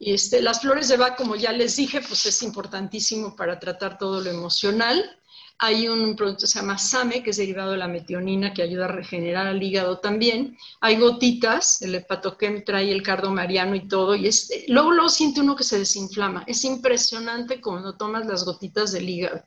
Este, 0.00 0.40
las 0.42 0.60
flores 0.60 0.88
de 0.88 0.96
Bach, 0.96 1.16
como 1.16 1.34
ya 1.34 1.52
les 1.52 1.76
dije, 1.76 2.00
pues 2.00 2.24
es 2.26 2.42
importantísimo 2.42 3.34
para 3.34 3.58
tratar 3.58 3.98
todo 3.98 4.20
lo 4.20 4.30
emocional. 4.30 5.18
Hay 5.60 5.88
un 5.88 6.14
producto 6.14 6.42
que 6.42 6.46
se 6.46 6.60
llama 6.60 6.78
SAME, 6.78 7.20
que 7.20 7.30
es 7.30 7.36
derivado 7.36 7.72
de 7.72 7.78
la 7.78 7.88
metionina, 7.88 8.54
que 8.54 8.62
ayuda 8.62 8.84
a 8.84 8.92
regenerar 8.92 9.48
al 9.48 9.60
hígado 9.60 9.98
también. 9.98 10.56
Hay 10.80 11.00
gotitas, 11.00 11.82
el 11.82 11.96
hepatoquem 11.96 12.64
trae 12.64 12.92
el 12.92 13.02
cardo 13.02 13.32
mariano 13.32 13.74
y 13.74 13.88
todo, 13.88 14.14
y 14.14 14.28
es, 14.28 14.48
luego, 14.68 14.92
luego 14.92 15.08
siente 15.08 15.40
uno 15.40 15.56
que 15.56 15.64
se 15.64 15.80
desinflama. 15.80 16.44
Es 16.46 16.62
impresionante 16.64 17.60
cuando 17.60 17.96
tomas 17.96 18.24
las 18.26 18.44
gotitas 18.44 18.92
del 18.92 19.08
hígado. 19.08 19.42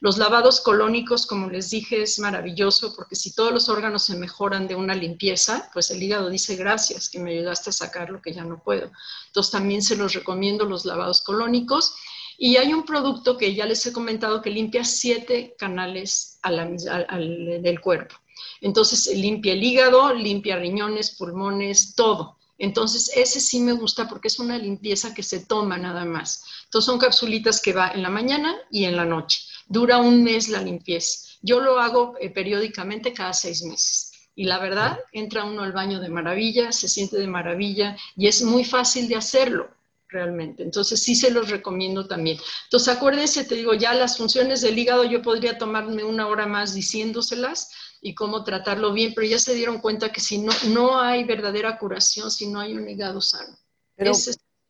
Los 0.00 0.16
lavados 0.16 0.60
colónicos, 0.60 1.26
como 1.26 1.50
les 1.50 1.70
dije, 1.70 2.02
es 2.02 2.18
maravilloso 2.20 2.94
porque 2.94 3.16
si 3.16 3.34
todos 3.34 3.52
los 3.52 3.68
órganos 3.68 4.04
se 4.04 4.16
mejoran 4.16 4.68
de 4.68 4.76
una 4.76 4.94
limpieza, 4.94 5.68
pues 5.72 5.90
el 5.90 6.02
hígado 6.02 6.30
dice 6.30 6.54
gracias 6.54 7.08
que 7.08 7.18
me 7.18 7.32
ayudaste 7.32 7.70
a 7.70 7.72
sacar 7.72 8.10
lo 8.10 8.22
que 8.22 8.32
ya 8.32 8.44
no 8.44 8.62
puedo. 8.62 8.92
Entonces 9.26 9.50
también 9.50 9.82
se 9.82 9.96
los 9.96 10.12
recomiendo 10.12 10.64
los 10.64 10.84
lavados 10.84 11.22
colónicos. 11.22 11.94
Y 12.40 12.56
hay 12.56 12.72
un 12.72 12.84
producto 12.84 13.36
que 13.36 13.52
ya 13.54 13.66
les 13.66 13.84
he 13.86 13.92
comentado 13.92 14.40
que 14.40 14.50
limpia 14.50 14.84
siete 14.84 15.56
canales 15.58 16.38
del 16.44 17.80
cuerpo. 17.80 18.14
Entonces 18.60 19.12
limpia 19.16 19.54
el 19.54 19.64
hígado, 19.64 20.14
limpia 20.14 20.56
riñones, 20.56 21.16
pulmones, 21.16 21.96
todo. 21.96 22.38
Entonces, 22.58 23.10
ese 23.14 23.40
sí 23.40 23.60
me 23.60 23.72
gusta 23.72 24.08
porque 24.08 24.28
es 24.28 24.38
una 24.40 24.58
limpieza 24.58 25.14
que 25.14 25.22
se 25.22 25.46
toma 25.46 25.78
nada 25.78 26.04
más. 26.04 26.44
Entonces, 26.64 26.86
son 26.86 26.98
capsulitas 26.98 27.60
que 27.60 27.72
va 27.72 27.90
en 27.90 28.02
la 28.02 28.10
mañana 28.10 28.56
y 28.70 28.84
en 28.84 28.96
la 28.96 29.04
noche. 29.04 29.40
Dura 29.68 29.98
un 29.98 30.24
mes 30.24 30.48
la 30.48 30.62
limpieza. 30.62 31.28
Yo 31.42 31.60
lo 31.60 31.78
hago 31.78 32.14
eh, 32.20 32.30
periódicamente 32.30 33.12
cada 33.12 33.32
seis 33.32 33.62
meses. 33.62 34.12
Y 34.34 34.44
la 34.44 34.58
verdad, 34.58 34.98
entra 35.12 35.44
uno 35.44 35.62
al 35.62 35.72
baño 35.72 36.00
de 36.00 36.08
maravilla, 36.08 36.70
se 36.72 36.88
siente 36.88 37.18
de 37.18 37.26
maravilla 37.26 37.96
y 38.16 38.28
es 38.28 38.42
muy 38.42 38.64
fácil 38.64 39.08
de 39.08 39.16
hacerlo 39.16 39.68
realmente. 40.08 40.62
Entonces 40.62 41.02
sí 41.02 41.14
se 41.14 41.30
los 41.30 41.50
recomiendo 41.50 42.06
también. 42.06 42.38
Entonces 42.64 42.96
acuérdense, 42.96 43.44
te 43.44 43.56
digo, 43.56 43.74
ya 43.74 43.94
las 43.94 44.16
funciones 44.16 44.60
del 44.60 44.78
hígado 44.78 45.04
yo 45.04 45.22
podría 45.22 45.58
tomarme 45.58 46.04
una 46.04 46.28
hora 46.28 46.46
más 46.46 46.74
diciéndoselas 46.74 47.70
y 48.00 48.14
cómo 48.14 48.44
tratarlo 48.44 48.92
bien, 48.92 49.12
pero 49.14 49.26
ya 49.26 49.38
se 49.38 49.54
dieron 49.54 49.80
cuenta 49.80 50.12
que 50.12 50.20
si 50.20 50.38
no, 50.38 50.52
no 50.68 51.00
hay 51.00 51.24
verdadera 51.24 51.78
curación 51.78 52.30
si 52.30 52.46
no 52.46 52.60
hay 52.60 52.74
un 52.74 52.88
hígado 52.88 53.20
sano. 53.20 53.56
Pero, 53.96 54.12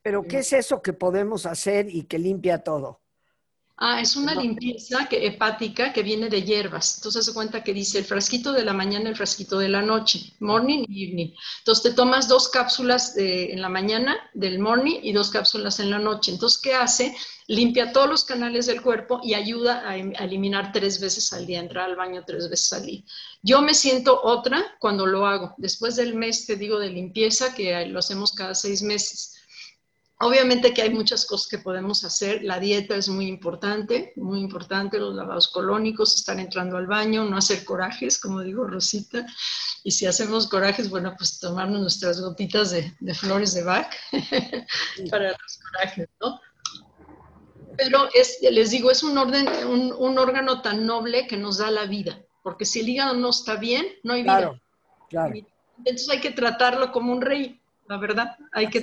pero 0.02 0.22
¿qué 0.22 0.38
es 0.38 0.52
eso 0.52 0.80
que 0.80 0.92
podemos 0.92 1.46
hacer 1.46 1.88
y 1.88 2.04
que 2.04 2.18
limpia 2.18 2.64
todo? 2.64 3.02
Ah, 3.80 4.00
es 4.00 4.16
una 4.16 4.34
limpieza 4.34 5.06
que, 5.08 5.24
hepática 5.24 5.92
que 5.92 6.02
viene 6.02 6.28
de 6.28 6.42
hierbas. 6.42 6.96
Entonces 6.96 7.24
se 7.24 7.32
cuenta 7.32 7.62
que 7.62 7.72
dice 7.72 7.98
el 7.98 8.04
frasquito 8.04 8.52
de 8.52 8.64
la 8.64 8.72
mañana, 8.72 9.08
el 9.08 9.14
frasquito 9.14 9.56
de 9.56 9.68
la 9.68 9.82
noche, 9.82 10.32
morning 10.40 10.84
y 10.88 11.04
evening. 11.04 11.32
Entonces 11.58 11.84
te 11.84 11.92
tomas 11.92 12.26
dos 12.26 12.48
cápsulas 12.48 13.16
en 13.16 13.62
la 13.62 13.68
mañana 13.68 14.16
del 14.34 14.58
morning 14.58 14.98
y 15.00 15.12
dos 15.12 15.30
cápsulas 15.30 15.78
en 15.78 15.90
la 15.90 16.00
noche. 16.00 16.32
Entonces, 16.32 16.60
¿qué 16.60 16.74
hace? 16.74 17.16
Limpia 17.46 17.92
todos 17.92 18.10
los 18.10 18.24
canales 18.24 18.66
del 18.66 18.82
cuerpo 18.82 19.20
y 19.22 19.34
ayuda 19.34 19.88
a, 19.88 19.96
eliminar 19.96 20.72
tres 20.72 20.98
veces 20.98 21.32
al 21.32 21.46
día, 21.46 21.60
entrar 21.60 21.88
al 21.88 21.94
baño 21.94 22.24
tres 22.26 22.50
veces 22.50 22.72
al 22.72 22.84
día. 22.84 23.04
Yo 23.42 23.62
me 23.62 23.74
siento 23.74 24.20
otra 24.24 24.76
cuando 24.80 25.06
lo 25.06 25.24
hago. 25.24 25.54
Después 25.56 25.94
del 25.94 26.16
mes, 26.16 26.46
te 26.46 26.56
digo, 26.56 26.80
de 26.80 26.90
limpieza, 26.90 27.54
que 27.54 27.86
lo 27.86 28.00
hacemos 28.00 28.32
cada 28.32 28.56
seis 28.56 28.82
meses 28.82 29.37
Obviamente 30.20 30.74
que 30.74 30.82
hay 30.82 30.90
muchas 30.90 31.24
cosas 31.24 31.46
que 31.46 31.58
podemos 31.58 32.02
hacer. 32.02 32.42
La 32.42 32.58
dieta 32.58 32.96
es 32.96 33.08
muy 33.08 33.26
importante, 33.26 34.12
muy 34.16 34.40
importante. 34.40 34.98
Los 34.98 35.14
lavados 35.14 35.46
colónicos, 35.46 36.16
estar 36.16 36.40
entrando 36.40 36.76
al 36.76 36.88
baño, 36.88 37.24
no 37.24 37.36
hacer 37.36 37.64
corajes, 37.64 38.18
como 38.18 38.40
digo 38.40 38.64
Rosita. 38.64 39.24
Y 39.84 39.92
si 39.92 40.06
hacemos 40.06 40.48
corajes, 40.48 40.90
bueno, 40.90 41.14
pues 41.16 41.38
tomarnos 41.38 41.80
nuestras 41.80 42.20
gotitas 42.20 42.72
de, 42.72 43.14
flores 43.14 43.54
de 43.54 43.62
Bach 43.62 43.94
para 45.10 45.30
los 45.30 45.60
corajes, 45.70 46.08
¿no? 46.20 46.40
Pero 47.76 48.08
es, 48.12 48.38
les 48.42 48.72
digo, 48.72 48.90
es 48.90 49.04
un, 49.04 49.16
orden, 49.16 49.46
un, 49.68 50.18
órgano 50.18 50.62
tan 50.62 50.84
noble 50.84 51.28
que 51.28 51.36
nos 51.36 51.58
da 51.58 51.70
la 51.70 51.86
vida. 51.86 52.20
Porque 52.42 52.64
si 52.64 52.80
el 52.80 52.88
hígado 52.88 53.14
no 53.14 53.30
está 53.30 53.54
bien, 53.54 53.86
no 54.02 54.14
hay 54.14 54.24
vida. 54.24 54.38
Claro, 54.38 54.60
claro. 55.08 55.34
Entonces 55.78 56.08
hay 56.08 56.20
que 56.20 56.32
tratarlo 56.32 56.90
como 56.90 57.12
un 57.12 57.20
rey 57.20 57.57
la 57.88 57.98
verdad. 57.98 58.36
Hay 58.52 58.68
que 58.68 58.82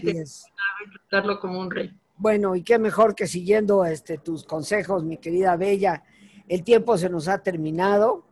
tratarlo 1.10 1.40
como 1.40 1.60
un 1.60 1.72
rey. 1.72 1.98
Bueno, 2.18 2.56
y 2.56 2.64
qué 2.64 2.80
mejor 2.80 3.14
que 3.14 3.28
siguiendo 3.28 3.86
este, 3.86 4.18
tus 4.18 4.46
consejos, 4.46 5.04
mi 5.04 5.18
querida 5.18 5.56
Bella. 5.58 6.04
El 6.48 6.64
tiempo 6.64 6.98
se 6.98 7.10
nos 7.10 7.28
ha 7.28 7.40
terminado, 7.40 8.26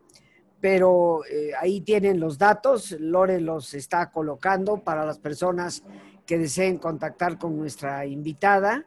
pero 0.61 1.26
eh, 1.26 1.51
ahí 1.59 1.82
tienen 1.82 2.19
los 2.19 2.38
datos. 2.38 2.91
Lore 2.91 3.41
los 3.41 3.74
está 3.74 4.11
colocando 4.11 4.78
para 4.78 5.05
las 5.05 5.19
personas 5.19 5.84
que 6.26 6.38
deseen 6.38 6.78
contactar 6.78 7.38
con 7.38 7.57
nuestra 7.57 8.05
invitada. 8.05 8.86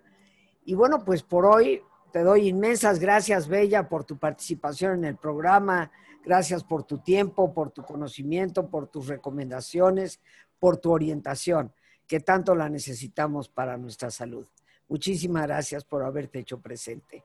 Y 0.65 0.75
bueno, 0.75 1.05
pues 1.05 1.23
por 1.23 1.45
hoy 1.45 1.83
te 2.13 2.23
doy 2.23 2.49
inmensas 2.49 2.99
gracias, 2.99 3.47
Bella, 3.47 3.89
por 3.89 4.05
tu 4.05 4.17
participación 4.17 4.95
en 4.95 5.05
el 5.05 5.17
programa. 5.17 5.91
Gracias 6.25 6.65
por 6.65 6.83
tu 6.83 6.99
tiempo, 6.99 7.53
por 7.53 7.71
tu 7.71 7.85
conocimiento, 7.85 8.69
por 8.69 8.89
tus 8.89 9.07
recomendaciones, 9.07 10.21
por 10.59 10.79
tu 10.79 10.93
orientación, 10.93 11.73
que 12.07 12.21
tanto 12.21 12.55
la 12.55 12.69
necesitamos 12.69 13.49
para 13.49 13.77
nuestra 13.77 14.11
salud. 14.11 14.47
Muchísimas 14.89 15.47
gracias 15.47 15.85
por 15.85 16.05
haberte 16.05 16.39
hecho 16.39 16.61
presente. 16.61 17.25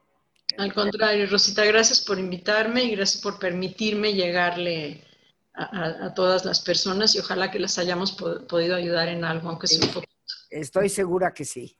Al 0.58 0.74
contrario, 0.74 1.28
Rosita, 1.30 1.64
gracias 1.66 2.02
por 2.02 2.20
invitarme 2.20 2.84
y 2.84 2.96
gracias 2.96 3.22
por 3.22 3.40
permitirme 3.40 4.14
llegarle 4.14 5.04
a, 5.54 6.14
todas 6.14 6.46
las 6.46 6.62
personas 6.62 7.16
y 7.16 7.20
ojalá 7.20 7.52
que 7.52 7.60
las 7.60 7.78
hayamos 7.78 8.14
podido 8.14 8.76
ayudar 8.76 9.10
en 9.10 9.24
algo, 9.24 9.50
aunque 9.50 9.68
sea 9.68 9.86
un 9.86 9.94
poquito. 9.94 10.14
Estoy 10.50 10.90
segura 10.90 11.34
que 11.34 11.46
sí. 11.46 11.78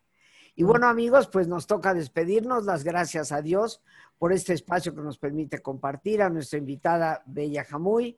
Y 0.56 0.64
bueno, 0.64 0.88
amigos, 0.88 1.28
pues 1.28 1.48
nos 1.48 1.68
toca 1.68 1.94
despedirnos. 1.94 2.66
Las 2.66 2.84
gracias 2.84 3.32
a 3.32 3.42
Dios 3.42 3.82
por 4.18 4.34
este 4.34 4.54
espacio 4.54 4.94
que 4.94 5.02
nos 5.02 5.18
permite 5.18 5.62
compartir, 5.62 6.22
a 6.22 6.30
nuestra 6.30 6.60
invitada 6.60 7.24
Bella 7.26 7.64
Jamuy, 7.64 8.18